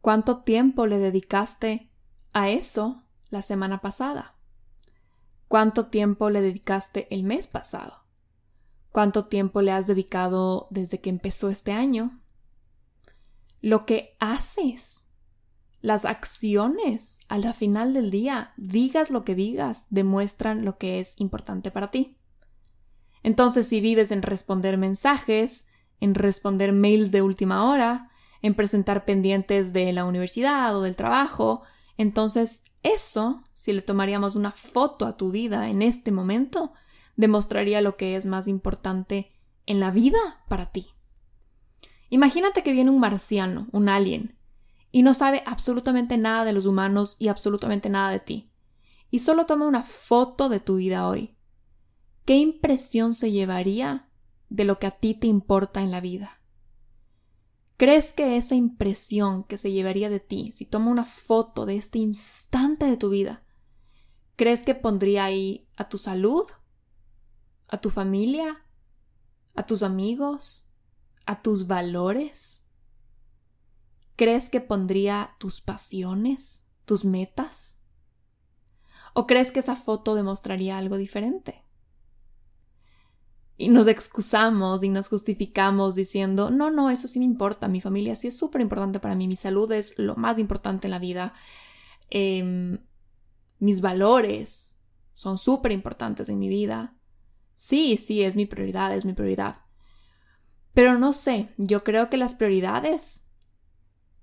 [0.02, 1.90] ¿cuánto tiempo le dedicaste
[2.34, 3.01] a eso
[3.32, 4.36] la semana pasada?
[5.48, 8.04] ¿Cuánto tiempo le dedicaste el mes pasado?
[8.90, 12.20] ¿Cuánto tiempo le has dedicado desde que empezó este año?
[13.60, 15.08] Lo que haces,
[15.80, 21.14] las acciones a la final del día, digas lo que digas, demuestran lo que es
[21.18, 22.18] importante para ti.
[23.22, 25.66] Entonces, si vives en responder mensajes,
[26.00, 28.10] en responder mails de última hora,
[28.42, 31.62] en presentar pendientes de la universidad o del trabajo,
[31.96, 36.72] entonces eso, si le tomaríamos una foto a tu vida en este momento,
[37.16, 39.32] demostraría lo que es más importante
[39.66, 40.88] en la vida para ti.
[42.10, 44.36] Imagínate que viene un marciano, un alien,
[44.90, 48.52] y no sabe absolutamente nada de los humanos y absolutamente nada de ti,
[49.10, 51.36] y solo toma una foto de tu vida hoy.
[52.24, 54.08] ¿Qué impresión se llevaría
[54.48, 56.41] de lo que a ti te importa en la vida?
[57.82, 61.98] ¿Crees que esa impresión que se llevaría de ti si toma una foto de este
[61.98, 63.42] instante de tu vida,
[64.36, 66.44] crees que pondría ahí a tu salud,
[67.66, 68.64] a tu familia,
[69.56, 70.70] a tus amigos,
[71.26, 72.64] a tus valores?
[74.14, 77.80] ¿Crees que pondría tus pasiones, tus metas?
[79.12, 81.61] ¿O crees que esa foto demostraría algo diferente?
[83.62, 88.16] Y nos excusamos y nos justificamos diciendo, no, no, eso sí me importa, mi familia
[88.16, 91.32] sí es súper importante para mí, mi salud es lo más importante en la vida,
[92.10, 92.84] em,
[93.60, 94.80] mis valores
[95.14, 96.96] son súper importantes en mi vida.
[97.54, 99.58] Sí, sí, es mi prioridad, es mi prioridad.
[100.74, 103.28] Pero no sé, yo creo que las prioridades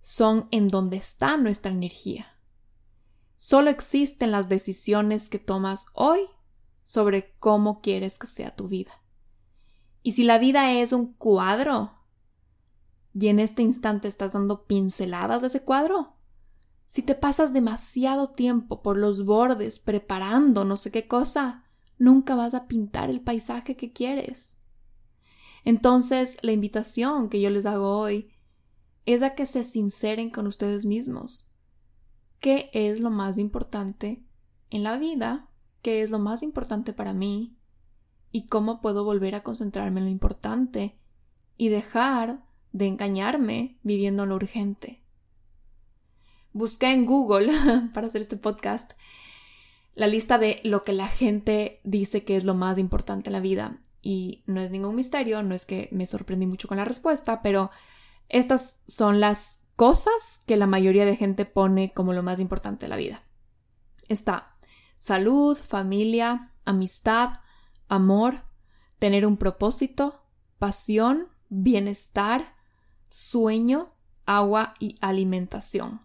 [0.01, 2.27] son en donde está nuestra energía.
[3.37, 6.19] Solo existen las decisiones que tomas hoy
[6.83, 8.91] sobre cómo quieres que sea tu vida.
[10.01, 11.91] Y si la vida es un cuadro
[13.13, 16.15] y en este instante estás dando pinceladas de ese cuadro,
[16.85, 21.65] si te pasas demasiado tiempo por los bordes preparando no sé qué cosa,
[21.99, 24.57] nunca vas a pintar el paisaje que quieres.
[25.65, 28.31] Entonces, la invitación que yo les hago hoy
[29.05, 31.51] es a que se sinceren con ustedes mismos.
[32.39, 34.23] ¿Qué es lo más importante
[34.69, 35.49] en la vida?
[35.81, 37.58] ¿Qué es lo más importante para mí?
[38.31, 40.95] ¿Y cómo puedo volver a concentrarme en lo importante
[41.57, 45.01] y dejar de engañarme viviendo lo urgente?
[46.53, 47.51] Busqué en Google
[47.93, 48.93] para hacer este podcast
[49.99, 53.41] la lista de lo que la gente dice que es lo más importante en la
[53.41, 57.41] vida y no es ningún misterio, no es que me sorprendí mucho con la respuesta,
[57.41, 57.69] pero
[58.29, 62.89] estas son las cosas que la mayoría de gente pone como lo más importante de
[62.89, 63.23] la vida.
[64.07, 64.55] Está
[64.99, 67.41] salud, familia, amistad,
[67.89, 68.43] amor,
[68.99, 70.23] tener un propósito,
[70.57, 72.55] pasión, bienestar,
[73.09, 73.93] sueño,
[74.25, 76.01] agua y alimentación.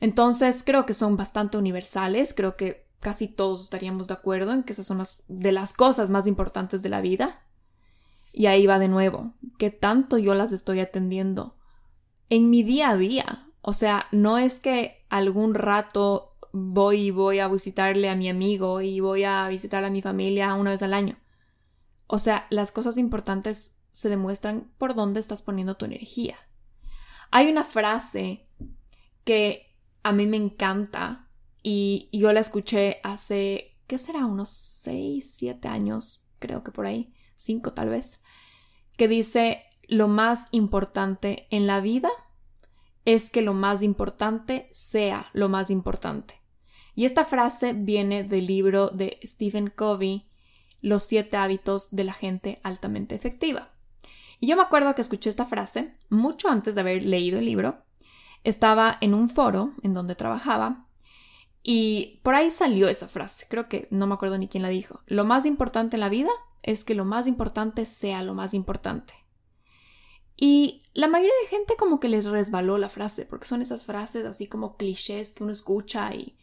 [0.00, 4.72] Entonces creo que son bastante universales, creo que casi todos estaríamos de acuerdo en que
[4.72, 7.42] esas son las de las cosas más importantes de la vida.
[8.32, 11.56] Y ahí va de nuevo, ¿qué tanto yo las estoy atendiendo
[12.28, 13.48] en mi día a día?
[13.62, 18.80] O sea, no es que algún rato voy y voy a visitarle a mi amigo
[18.80, 21.16] y voy a visitar a mi familia una vez al año.
[22.06, 26.36] O sea, las cosas importantes se demuestran por dónde estás poniendo tu energía.
[27.30, 28.48] Hay una frase
[29.24, 31.28] que a mí me encanta
[31.62, 34.24] y yo la escuché hace, ¿qué será?
[34.24, 38.22] Unos 6, 7 años, creo que por ahí, 5 tal vez,
[38.96, 42.10] que dice, lo más importante en la vida
[43.04, 46.37] es que lo más importante sea lo más importante.
[46.98, 50.26] Y esta frase viene del libro de Stephen Covey,
[50.80, 53.70] Los siete hábitos de la gente altamente efectiva.
[54.40, 57.84] Y yo me acuerdo que escuché esta frase mucho antes de haber leído el libro.
[58.42, 60.88] Estaba en un foro en donde trabajaba
[61.62, 64.98] y por ahí salió esa frase, creo que no me acuerdo ni quién la dijo.
[65.06, 66.32] Lo más importante en la vida
[66.64, 69.14] es que lo más importante sea lo más importante.
[70.36, 74.24] Y la mayoría de gente como que les resbaló la frase, porque son esas frases
[74.24, 76.34] así como clichés que uno escucha y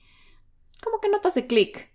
[0.83, 1.89] como que no te hace clic.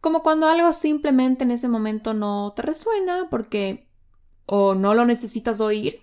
[0.00, 3.88] Como cuando algo simplemente en ese momento no te resuena porque
[4.46, 6.02] o no lo necesitas oír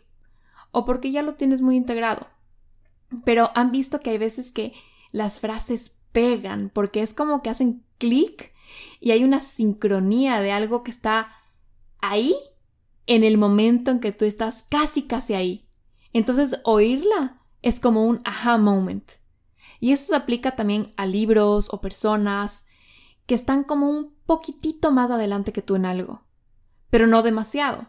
[0.72, 2.28] o porque ya lo tienes muy integrado.
[3.26, 4.74] Pero han visto que hay veces que
[5.12, 8.54] las frases pegan, porque es como que hacen clic
[9.00, 11.32] y hay una sincronía de algo que está
[12.00, 12.36] ahí
[13.06, 15.68] en el momento en que tú estás casi, casi ahí.
[16.14, 19.12] Entonces, oírla es como un aha moment.
[19.80, 22.66] Y eso se aplica también a libros o personas
[23.26, 26.24] que están como un poquitito más adelante que tú en algo,
[26.90, 27.88] pero no demasiado,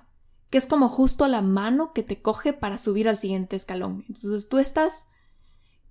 [0.51, 4.05] que es como justo la mano que te coge para subir al siguiente escalón.
[4.09, 5.07] Entonces tú estás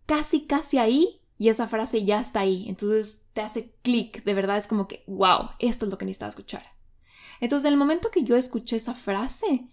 [0.05, 2.67] casi, casi ahí y esa frase ya está ahí.
[2.67, 6.29] Entonces te hace clic, de verdad es como que, wow, esto es lo que necesitaba
[6.29, 6.77] escuchar.
[7.39, 9.67] Entonces, en el momento que yo escuché esa frase,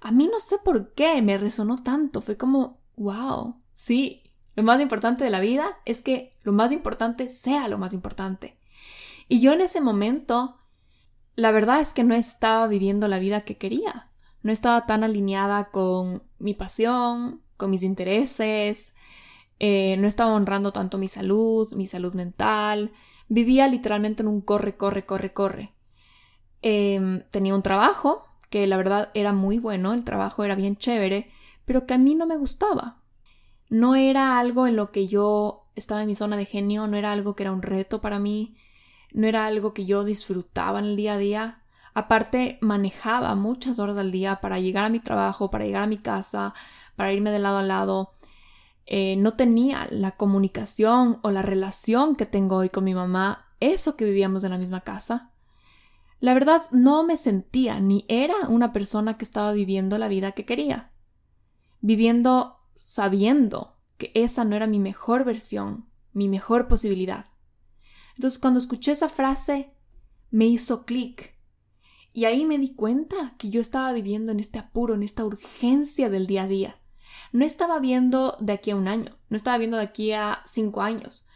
[0.00, 2.20] a mí no sé por qué me resonó tanto.
[2.20, 4.25] Fue como, wow, sí,
[4.56, 8.58] lo más importante de la vida es que lo más importante sea lo más importante.
[9.28, 10.56] Y yo en ese momento,
[11.34, 14.10] la verdad es que no estaba viviendo la vida que quería.
[14.42, 18.94] No estaba tan alineada con mi pasión, con mis intereses,
[19.58, 22.92] eh, no estaba honrando tanto mi salud, mi salud mental,
[23.28, 25.72] vivía literalmente en un corre, corre, corre, corre.
[26.62, 31.30] Em, tenía un trabajo que la verdad era muy bueno, el trabajo era bien chévere,
[31.64, 33.02] pero que a mí no me gustaba.
[33.68, 37.12] No era algo en lo que yo estaba en mi zona de genio, no era
[37.12, 38.56] algo que era un reto para mí,
[39.12, 41.62] no era algo que yo disfrutaba en el día a día.
[41.94, 45.98] Aparte, manejaba muchas horas al día para llegar a mi trabajo, para llegar a mi
[45.98, 46.54] casa,
[46.94, 48.12] para irme de lado a lado.
[48.86, 53.96] Eh, no tenía la comunicación o la relación que tengo hoy con mi mamá, eso
[53.96, 55.30] que vivíamos en la misma casa.
[56.20, 60.44] La verdad, no me sentía ni era una persona que estaba viviendo la vida que
[60.44, 60.90] quería.
[61.80, 67.26] Viviendo sabiendo que esa no era mi mejor versión, mi mejor posibilidad.
[68.14, 69.74] Entonces, cuando escuché esa frase,
[70.30, 71.36] me hizo clic
[72.12, 76.08] y ahí me di cuenta que yo estaba viviendo en este apuro, en esta urgencia
[76.08, 76.80] del día a día.
[77.32, 80.80] No estaba viendo de aquí a un año, no estaba viendo de aquí a cinco
[80.82, 81.26] años.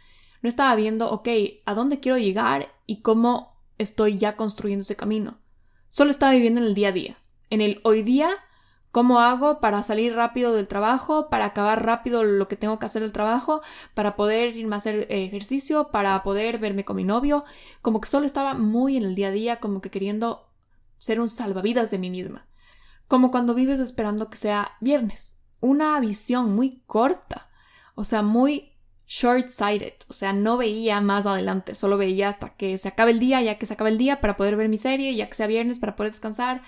[0.41, 1.27] No estaba viendo, ok,
[1.67, 5.39] a dónde quiero llegar y cómo estoy ya construyendo ese camino.
[5.87, 7.17] Solo estaba viviendo en el día a día.
[7.51, 8.31] En el hoy día,
[8.91, 13.01] cómo hago para salir rápido del trabajo, para acabar rápido lo que tengo que hacer
[13.01, 13.61] del trabajo,
[13.93, 17.45] para poder irme a hacer ejercicio, para poder verme con mi novio.
[17.81, 20.49] Como que solo estaba muy en el día a día, como que queriendo
[20.97, 22.47] ser un salvavidas de mí misma.
[23.07, 25.39] Como cuando vives esperando que sea viernes.
[25.59, 27.49] Una visión muy corta,
[27.95, 28.71] o sea, muy
[29.07, 33.41] short-sighted, o sea, no veía más adelante, solo veía hasta que se acabe el día,
[33.41, 35.79] ya que se acabe el día para poder ver mi serie, ya que sea viernes
[35.79, 36.61] para poder descansar,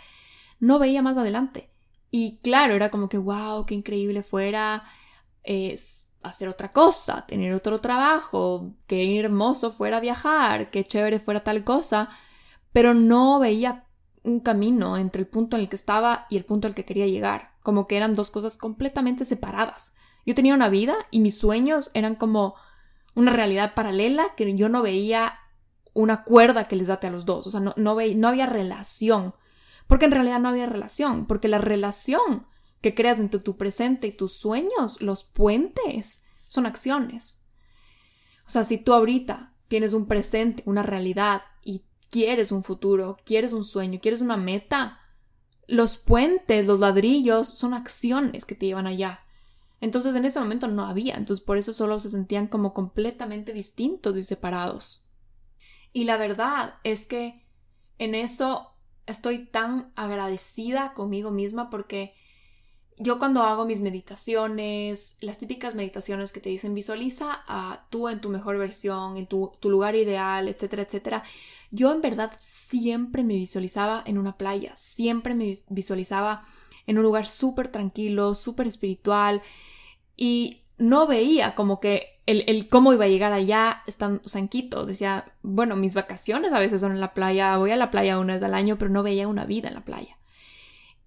[0.60, 1.73] no veía más adelante.
[2.16, 4.84] Y claro, era como que, wow, qué increíble fuera
[5.42, 11.64] es hacer otra cosa, tener otro trabajo, qué hermoso fuera viajar, qué chévere fuera tal
[11.64, 12.10] cosa,
[12.72, 13.88] pero no veía
[14.22, 17.08] un camino entre el punto en el que estaba y el punto al que quería
[17.08, 19.96] llegar, como que eran dos cosas completamente separadas.
[20.24, 22.54] Yo tenía una vida y mis sueños eran como
[23.16, 25.40] una realidad paralela que yo no veía
[25.94, 29.34] una cuerda que les date a los dos, o sea, no, no, no había relación,
[29.88, 32.48] porque en realidad no había relación, porque la relación
[32.82, 37.48] que creas entre tu presente y tus sueños, los puentes, son acciones.
[38.46, 43.54] O sea, si tú ahorita tienes un presente, una realidad y quieres un futuro, quieres
[43.54, 45.00] un sueño, quieres una meta,
[45.68, 49.22] los puentes, los ladrillos son acciones que te llevan allá.
[49.80, 54.16] Entonces en ese momento no había, entonces por eso solo se sentían como completamente distintos
[54.16, 55.06] y separados.
[55.92, 57.46] Y la verdad es que
[57.98, 58.73] en eso
[59.06, 62.14] estoy tan agradecida conmigo misma porque
[62.98, 68.22] yo cuando hago mis meditaciones, las típicas meditaciones que te dicen visualiza a tú en
[68.22, 71.24] tu mejor versión, en tu, lugar ideal, etcétera, etcétera,
[71.72, 76.44] yo en verdad siempre me visualizaba en una playa, siempre me visualizaba
[76.86, 79.42] en un lugar súper tranquilo, súper espiritual
[80.16, 84.22] y no veía como que el, el, cómo iba a llegar allá estando.
[84.86, 88.36] Decía, bueno, mis vacaciones a veces son en la playa, voy a la playa una
[88.36, 90.18] vez al año, pero no veía una vida en la playa.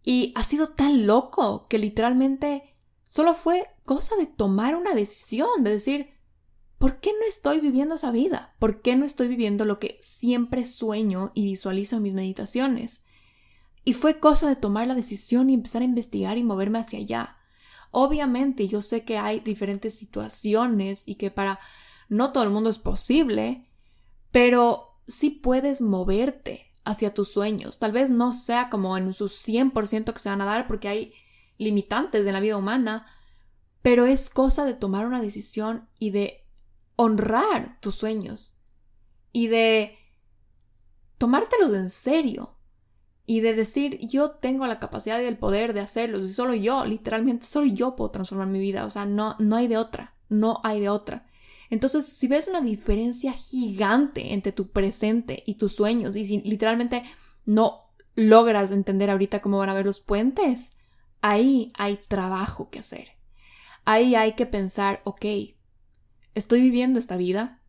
[0.03, 2.75] Y ha sido tan loco que literalmente
[3.09, 6.11] solo fue cosa de tomar una decisión, de decir,
[6.79, 8.55] ¿por qué no estoy viviendo esa vida?
[8.59, 13.05] ¿Por qué no estoy viviendo lo que siempre sueño y visualizo en mis meditaciones?
[13.85, 17.37] Y fue cosa de tomar la decisión y empezar a investigar y moverme hacia allá.
[17.91, 21.59] Obviamente yo sé que hay diferentes situaciones y que para
[22.09, 23.69] no todo el mundo es posible,
[24.31, 27.79] pero sí puedes moverte hacia tus sueños.
[27.79, 31.13] Tal vez no sea como en su 100% que se van a dar porque hay
[31.59, 33.07] limitantes en la vida humana,
[33.83, 36.47] pero es cosa de tomar una decisión y de
[36.97, 38.55] honrar tus sueños
[39.33, 39.99] y de
[41.19, 42.56] tomártelos en serio
[43.27, 46.85] y de decir yo tengo la capacidad y el poder de hacerlos y solo yo,
[46.85, 50.61] literalmente, solo yo puedo transformar mi vida, o sea, no, no hay de otra, no
[50.65, 51.27] hay de otra.
[51.69, 57.03] Entonces, si ves una diferencia gigante entre tu presente y tus sueños y si literalmente
[57.45, 60.77] no logras entender ahorita cómo van a ver los puentes,
[61.21, 63.09] ahí hay trabajo que hacer.
[63.85, 65.25] Ahí hay que pensar, ok,
[66.37, 67.63] Estoy viviendo esta vida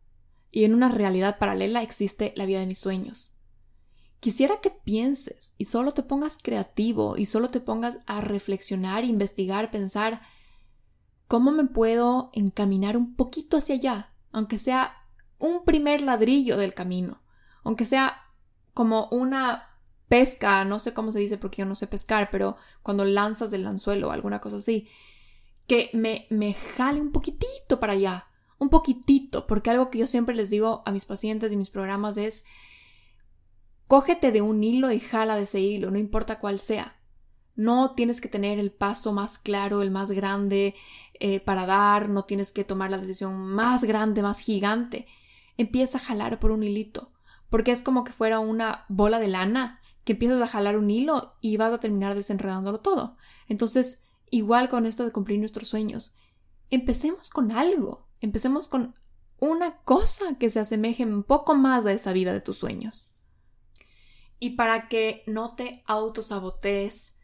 [0.50, 3.32] y en una realidad paralela existe la vida de mis sueños.
[4.20, 9.70] Quisiera que pienses y solo te pongas creativo y solo te pongas a reflexionar, investigar,
[9.70, 10.20] pensar
[11.28, 14.96] cómo me puedo encaminar un poquito hacia allá, aunque sea
[15.38, 17.22] un primer ladrillo del camino,
[17.62, 18.22] aunque sea
[18.74, 19.68] como una
[20.08, 23.66] pesca, no sé cómo se dice porque yo no sé pescar, pero cuando lanzas el
[23.66, 24.88] anzuelo o alguna cosa así,
[25.66, 28.26] que me, me jale un poquitito para allá,
[28.58, 32.16] un poquitito, porque algo que yo siempre les digo a mis pacientes y mis programas
[32.16, 32.44] es,
[33.88, 37.00] cógete de un hilo y jala de ese hilo, no importa cuál sea.
[37.56, 40.76] No tienes que tener el paso más claro, el más grande
[41.18, 45.06] eh, para dar, no tienes que tomar la decisión más grande, más gigante.
[45.56, 47.10] Empieza a jalar por un hilito,
[47.50, 51.34] porque es como que fuera una bola de lana que empiezas a jalar un hilo
[51.40, 53.16] y vas a terminar desenredándolo todo.
[53.48, 56.14] Entonces, igual con esto de cumplir nuestros sueños.
[56.70, 58.94] Empecemos con algo, empecemos con
[59.40, 63.12] una cosa que se asemeje un poco más a esa vida de tus sueños.
[64.40, 67.18] Y para que no te autosabotees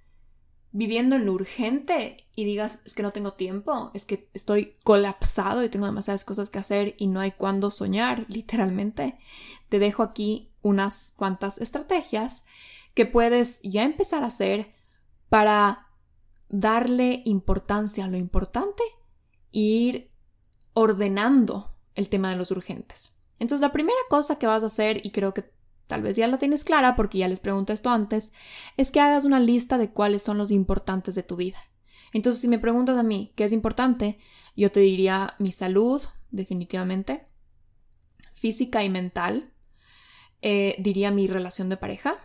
[0.72, 5.62] viviendo en lo urgente y digas, es que no tengo tiempo, es que estoy colapsado
[5.62, 9.16] y tengo demasiadas cosas que hacer y no hay cuándo soñar, literalmente,
[9.68, 12.44] te dejo aquí unas cuantas estrategias
[12.94, 14.74] que puedes ya empezar a hacer
[15.28, 15.86] para
[16.48, 18.82] darle importancia a lo importante
[19.52, 20.10] e ir
[20.72, 23.14] ordenando el tema de los urgentes.
[23.38, 25.53] Entonces, la primera cosa que vas a hacer, y creo que
[25.86, 28.32] tal vez ya la tienes clara porque ya les pregunté esto antes,
[28.76, 31.58] es que hagas una lista de cuáles son los importantes de tu vida.
[32.12, 34.18] Entonces, si me preguntas a mí qué es importante,
[34.56, 37.26] yo te diría mi salud, definitivamente,
[38.32, 39.52] física y mental,
[40.42, 42.16] eh, diría mi relación de pareja,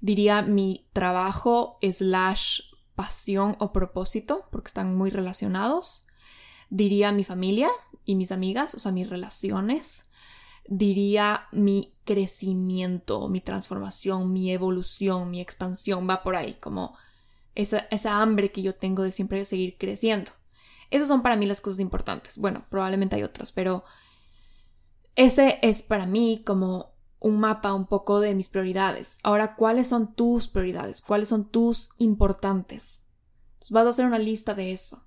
[0.00, 2.60] diría mi trabajo slash
[2.94, 6.04] pasión o propósito, porque están muy relacionados,
[6.70, 7.68] diría mi familia
[8.04, 10.10] y mis amigas, o sea, mis relaciones,
[10.66, 16.96] diría mi crecimiento, mi transformación, mi evolución, mi expansión, va por ahí, como
[17.54, 20.32] esa, esa hambre que yo tengo de siempre seguir creciendo.
[20.90, 22.38] Esas son para mí las cosas importantes.
[22.38, 23.84] Bueno, probablemente hay otras, pero
[25.16, 29.18] ese es para mí como un mapa un poco de mis prioridades.
[29.22, 31.00] Ahora, ¿cuáles son tus prioridades?
[31.00, 33.06] ¿Cuáles son tus importantes?
[33.70, 35.04] vas a hacer una lista de eso.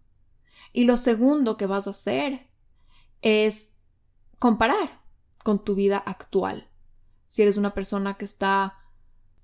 [0.72, 2.48] Y lo segundo que vas a hacer
[3.22, 3.74] es
[4.40, 5.05] comparar
[5.46, 6.72] con tu vida actual.
[7.28, 8.80] Si eres una persona que está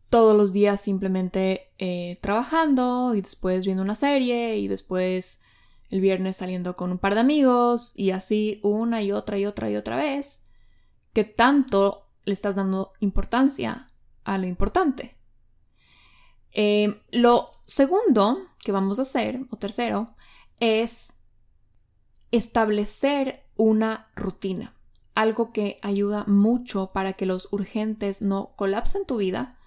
[0.09, 5.43] todos los días simplemente eh, trabajando y después viendo una serie y después
[5.91, 9.69] el viernes saliendo con un par de amigos y así una y otra y otra
[9.69, 10.47] y otra vez,
[11.13, 13.87] ¿qué tanto le estás dando importancia
[14.23, 15.19] a lo importante?
[16.51, 20.15] Eh, lo segundo que vamos a hacer, o tercero,
[20.59, 21.13] es
[22.31, 24.80] establecer una rutina
[25.15, 29.57] algo que ayuda mucho para que los urgentes no colapsen tu vida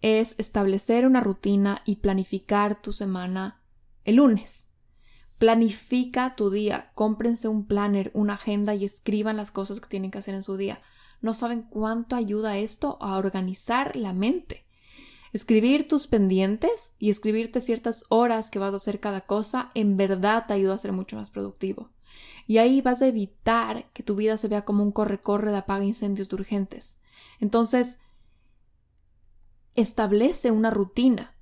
[0.00, 3.60] es establecer una rutina y planificar tu semana
[4.04, 4.68] el lunes.
[5.38, 10.18] Planifica tu día, cómprense un planner, una agenda y escriban las cosas que tienen que
[10.18, 10.82] hacer en su día.
[11.20, 14.66] No saben cuánto ayuda esto a organizar la mente.
[15.32, 20.46] Escribir tus pendientes y escribirte ciertas horas que vas a hacer cada cosa en verdad
[20.46, 21.90] te ayuda a ser mucho más productivo.
[22.46, 25.84] Y ahí vas a evitar que tu vida se vea como un corre-corre de apaga
[25.84, 27.00] incendios urgentes.
[27.40, 28.00] Entonces,
[29.74, 31.34] establece una rutina.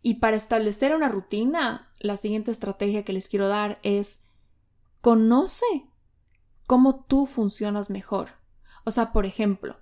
[0.00, 4.22] Y para establecer una rutina, la siguiente estrategia que les quiero dar es
[5.00, 5.66] conoce
[6.66, 8.30] cómo tú funcionas mejor.
[8.84, 9.78] O sea, por ejemplo,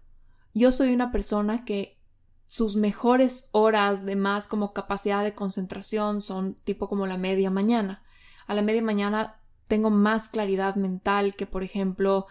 [0.55, 2.01] yo soy una persona que
[2.46, 8.03] sus mejores horas de más como capacidad de concentración son tipo como la media mañana.
[8.46, 9.39] A la media mañana
[9.71, 12.27] tengo más claridad mental que, por ejemplo,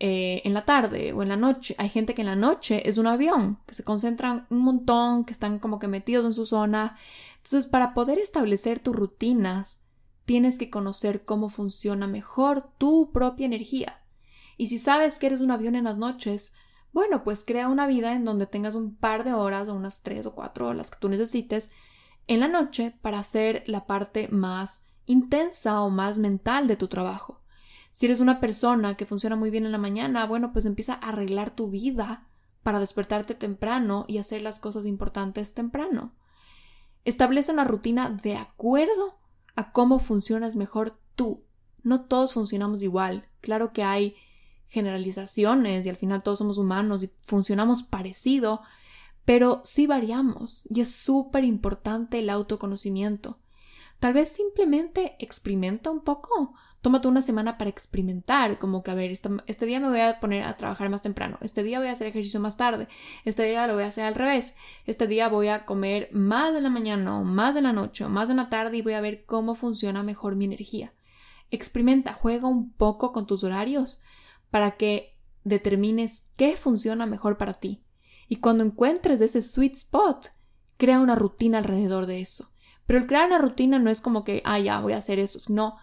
[0.00, 1.76] eh, en la tarde o en la noche.
[1.78, 5.32] Hay gente que en la noche es un avión, que se concentran un montón, que
[5.32, 6.98] están como que metidos en su zona.
[7.36, 9.80] Entonces, para poder establecer tus rutinas,
[10.24, 14.02] tienes que conocer cómo funciona mejor tu propia energía.
[14.56, 16.54] Y si sabes que eres un avión en las noches,
[16.92, 20.26] bueno, pues crea una vida en donde tengas un par de horas o unas tres
[20.26, 21.70] o cuatro horas que tú necesites
[22.26, 27.40] en la noche para hacer la parte más intensa o más mental de tu trabajo.
[27.92, 31.10] Si eres una persona que funciona muy bien en la mañana, bueno, pues empieza a
[31.10, 32.26] arreglar tu vida
[32.64, 36.12] para despertarte temprano y hacer las cosas importantes temprano.
[37.04, 39.18] Establece una rutina de acuerdo
[39.54, 41.44] a cómo funcionas mejor tú.
[41.82, 43.28] No todos funcionamos igual.
[43.40, 44.16] Claro que hay
[44.66, 48.62] generalizaciones y al final todos somos humanos y funcionamos parecido,
[49.24, 53.38] pero sí variamos y es súper importante el autoconocimiento.
[54.04, 56.52] Tal vez simplemente experimenta un poco.
[56.82, 60.44] Tómate una semana para experimentar, como que a ver, este, día me voy a poner
[60.44, 62.86] a trabajar más temprano, este día voy a hacer ejercicio más tarde,
[63.24, 64.52] este día lo voy a hacer al revés,
[64.84, 68.10] este día voy a comer más en la mañana o más en la noche o
[68.10, 70.92] más en la tarde y voy a ver cómo funciona mejor mi energía.
[71.50, 74.02] Experimenta, juega un poco con tus horarios
[74.50, 77.82] para que determines qué funciona mejor para ti.
[78.28, 80.26] Y cuando encuentres ese sweet spot,
[80.76, 82.53] crea una rutina alrededor de eso.
[82.86, 85.38] Pero el crear una rutina no es como que, ah, ya voy a hacer eso,
[85.38, 85.76] sino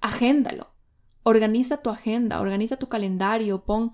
[0.00, 0.72] agéndalo.
[1.22, 3.92] Organiza tu agenda, organiza tu calendario, pon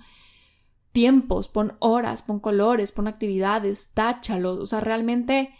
[0.92, 4.58] tiempos, pon horas, pon colores, pon actividades, táchalos.
[4.58, 5.54] O sea, realmente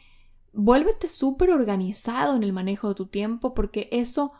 [0.53, 4.32] vuélvete súper organizado en el manejo de tu tiempo porque eso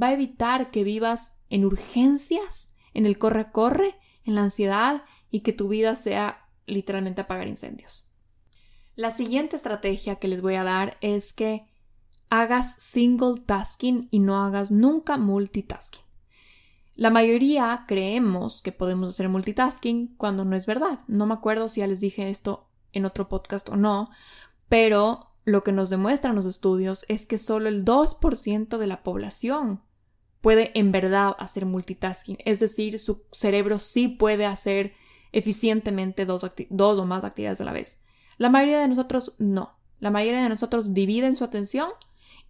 [0.00, 5.52] va a evitar que vivas en urgencias, en el corre-corre, en la ansiedad y que
[5.52, 8.08] tu vida sea literalmente apagar incendios.
[8.94, 11.66] La siguiente estrategia que les voy a dar es que
[12.30, 16.02] hagas single tasking y no hagas nunca multitasking.
[16.94, 21.00] La mayoría creemos que podemos hacer multitasking cuando no es verdad.
[21.08, 24.10] No me acuerdo si ya les dije esto en otro podcast o no,
[24.68, 29.82] pero lo que nos demuestran los estudios es que solo el 2% de la población
[30.40, 34.92] puede en verdad hacer multitasking, es decir, su cerebro sí puede hacer
[35.32, 38.04] eficientemente dos, dos, o más actividades a la vez.
[38.38, 39.76] La mayoría de nosotros no.
[39.98, 41.90] La mayoría de nosotros dividen su atención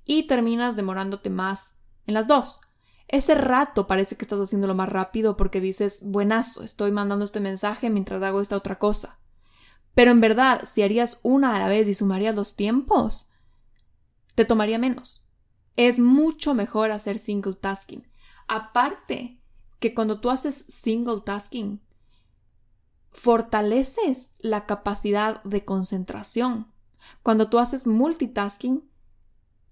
[0.07, 1.75] y terminas demorándote más
[2.07, 2.63] en las dos.
[3.09, 7.91] Ese rato parece que estás haciéndolo más rápido porque dices, buenazo, estoy mandando este mensaje
[7.91, 9.21] mientras hago esta otra cosa.
[9.95, 13.29] Pero en verdad, si harías una a la vez y sumarías los tiempos,
[14.35, 15.27] te tomaría menos.
[15.77, 18.07] Es mucho mejor hacer single tasking.
[18.49, 19.41] Aparte
[19.79, 21.81] que cuando tú haces single tasking,
[23.13, 26.73] fortaleces la capacidad de concentración.
[27.23, 28.89] Cuando tú haces multitasking,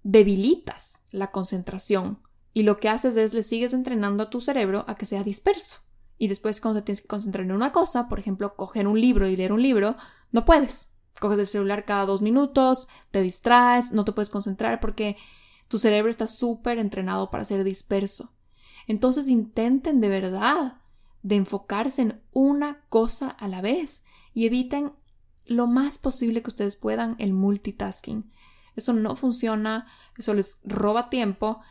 [0.05, 2.19] debilitas la concentración
[2.53, 5.79] y lo que haces es le sigues entrenando a tu cerebro a que sea disperso.
[6.19, 9.27] Y después cuando te tienes que concentrar en una cosa, por ejemplo, coger un libro
[9.27, 9.97] y leer un libro,
[10.31, 10.93] no puedes.
[11.19, 15.17] Coges el celular cada dos minutos, te distraes, no te puedes concentrar porque
[15.69, 18.29] tu cerebro está súper entrenado para ser disperso.
[18.87, 20.81] Entonces intenten de verdad
[21.23, 24.03] de enfocarse en una cosa a la vez
[24.35, 24.93] y eviten
[25.45, 28.31] lo más posible que ustedes puedan el multitasking.
[28.75, 31.61] Eso no funciona, eso les roba tiempo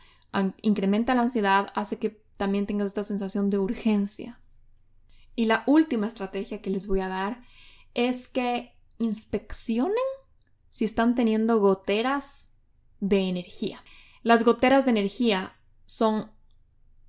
[0.61, 4.41] incrementa la ansiedad, hace que también tengas esta sensación de urgencia.
[5.35, 7.41] Y la última estrategia que les voy a dar
[7.93, 9.95] es que inspeccionen
[10.69, 12.51] si están teniendo goteras
[12.99, 13.83] de energía.
[14.23, 16.31] Las goteras de energía son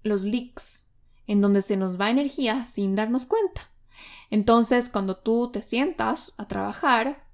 [0.03, 0.87] los leaks,
[1.27, 3.73] en donde se nos va energía sin darnos cuenta.
[4.31, 7.26] Entonces, cuando tú te sientas a trabajar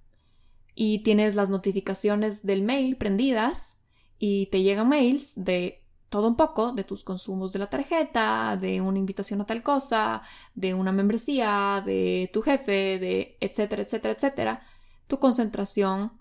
[0.74, 3.78] y tienes las notificaciones del mail prendidas
[4.18, 8.82] y te llegan mails de todo un poco de tus consumos de la tarjeta, de
[8.82, 10.22] una invitación a tal cosa,
[10.54, 14.66] de una membresía, de tu jefe, de etcétera, etcétera, etcétera,
[15.06, 16.12] tu concentración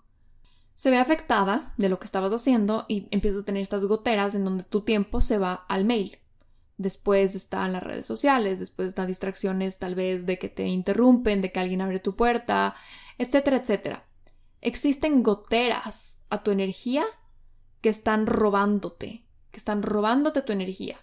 [0.74, 4.44] se ve afectada de lo que estabas haciendo y empiezas a tener estas goteras en
[4.44, 6.18] donde tu tiempo se va al mail.
[6.78, 11.52] Después están las redes sociales, después están distracciones tal vez de que te interrumpen, de
[11.52, 12.74] que alguien abre tu puerta,
[13.18, 14.06] etcétera, etcétera.
[14.62, 17.04] Existen goteras a tu energía
[17.80, 20.98] que están robándote, que están robándote tu energía.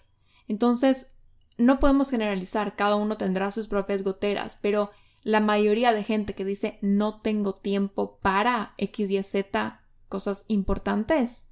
[0.48, 1.14] Entonces,
[1.58, 4.90] no podemos generalizar, cada uno tendrá sus propias goteras, pero
[5.22, 11.50] la mayoría de gente que dice no tengo tiempo para X, Y, Z, cosas importantes,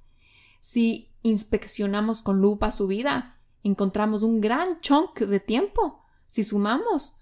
[0.61, 6.03] si inspeccionamos con lupa su vida, encontramos un gran chunk de tiempo.
[6.25, 7.17] Si sumamos,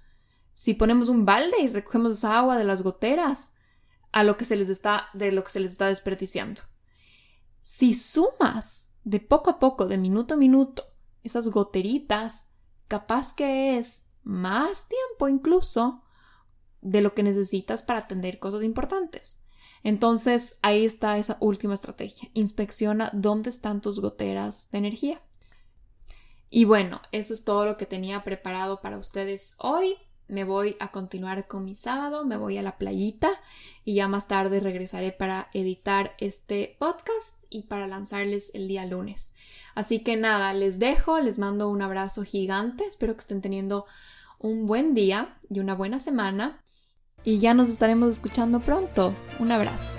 [0.53, 3.53] si ponemos un balde y recogemos esa agua de las goteras
[4.17, 6.63] a lo que se les está de lo que se les está desperdiciando.
[7.61, 10.85] Si sumas de poco a poco, de minuto a minuto,
[11.21, 12.49] esas goteritas,
[12.87, 16.03] capaz que es más tiempo incluso
[16.81, 19.39] de lo que necesitas para atender cosas importantes.
[19.83, 22.31] Entonces, ahí está esa última estrategia.
[22.33, 25.21] Inspecciona dónde están tus goteras de energía.
[26.49, 29.93] Y bueno, eso es todo lo que tenía preparado para ustedes hoy
[30.27, 33.39] me voy a continuar con mi sábado, me voy a la playita
[33.83, 39.33] y ya más tarde regresaré para editar este podcast y para lanzarles el día lunes.
[39.75, 43.85] Así que nada, les dejo, les mando un abrazo gigante, espero que estén teniendo
[44.39, 46.63] un buen día y una buena semana
[47.23, 49.13] y ya nos estaremos escuchando pronto.
[49.39, 49.97] Un abrazo.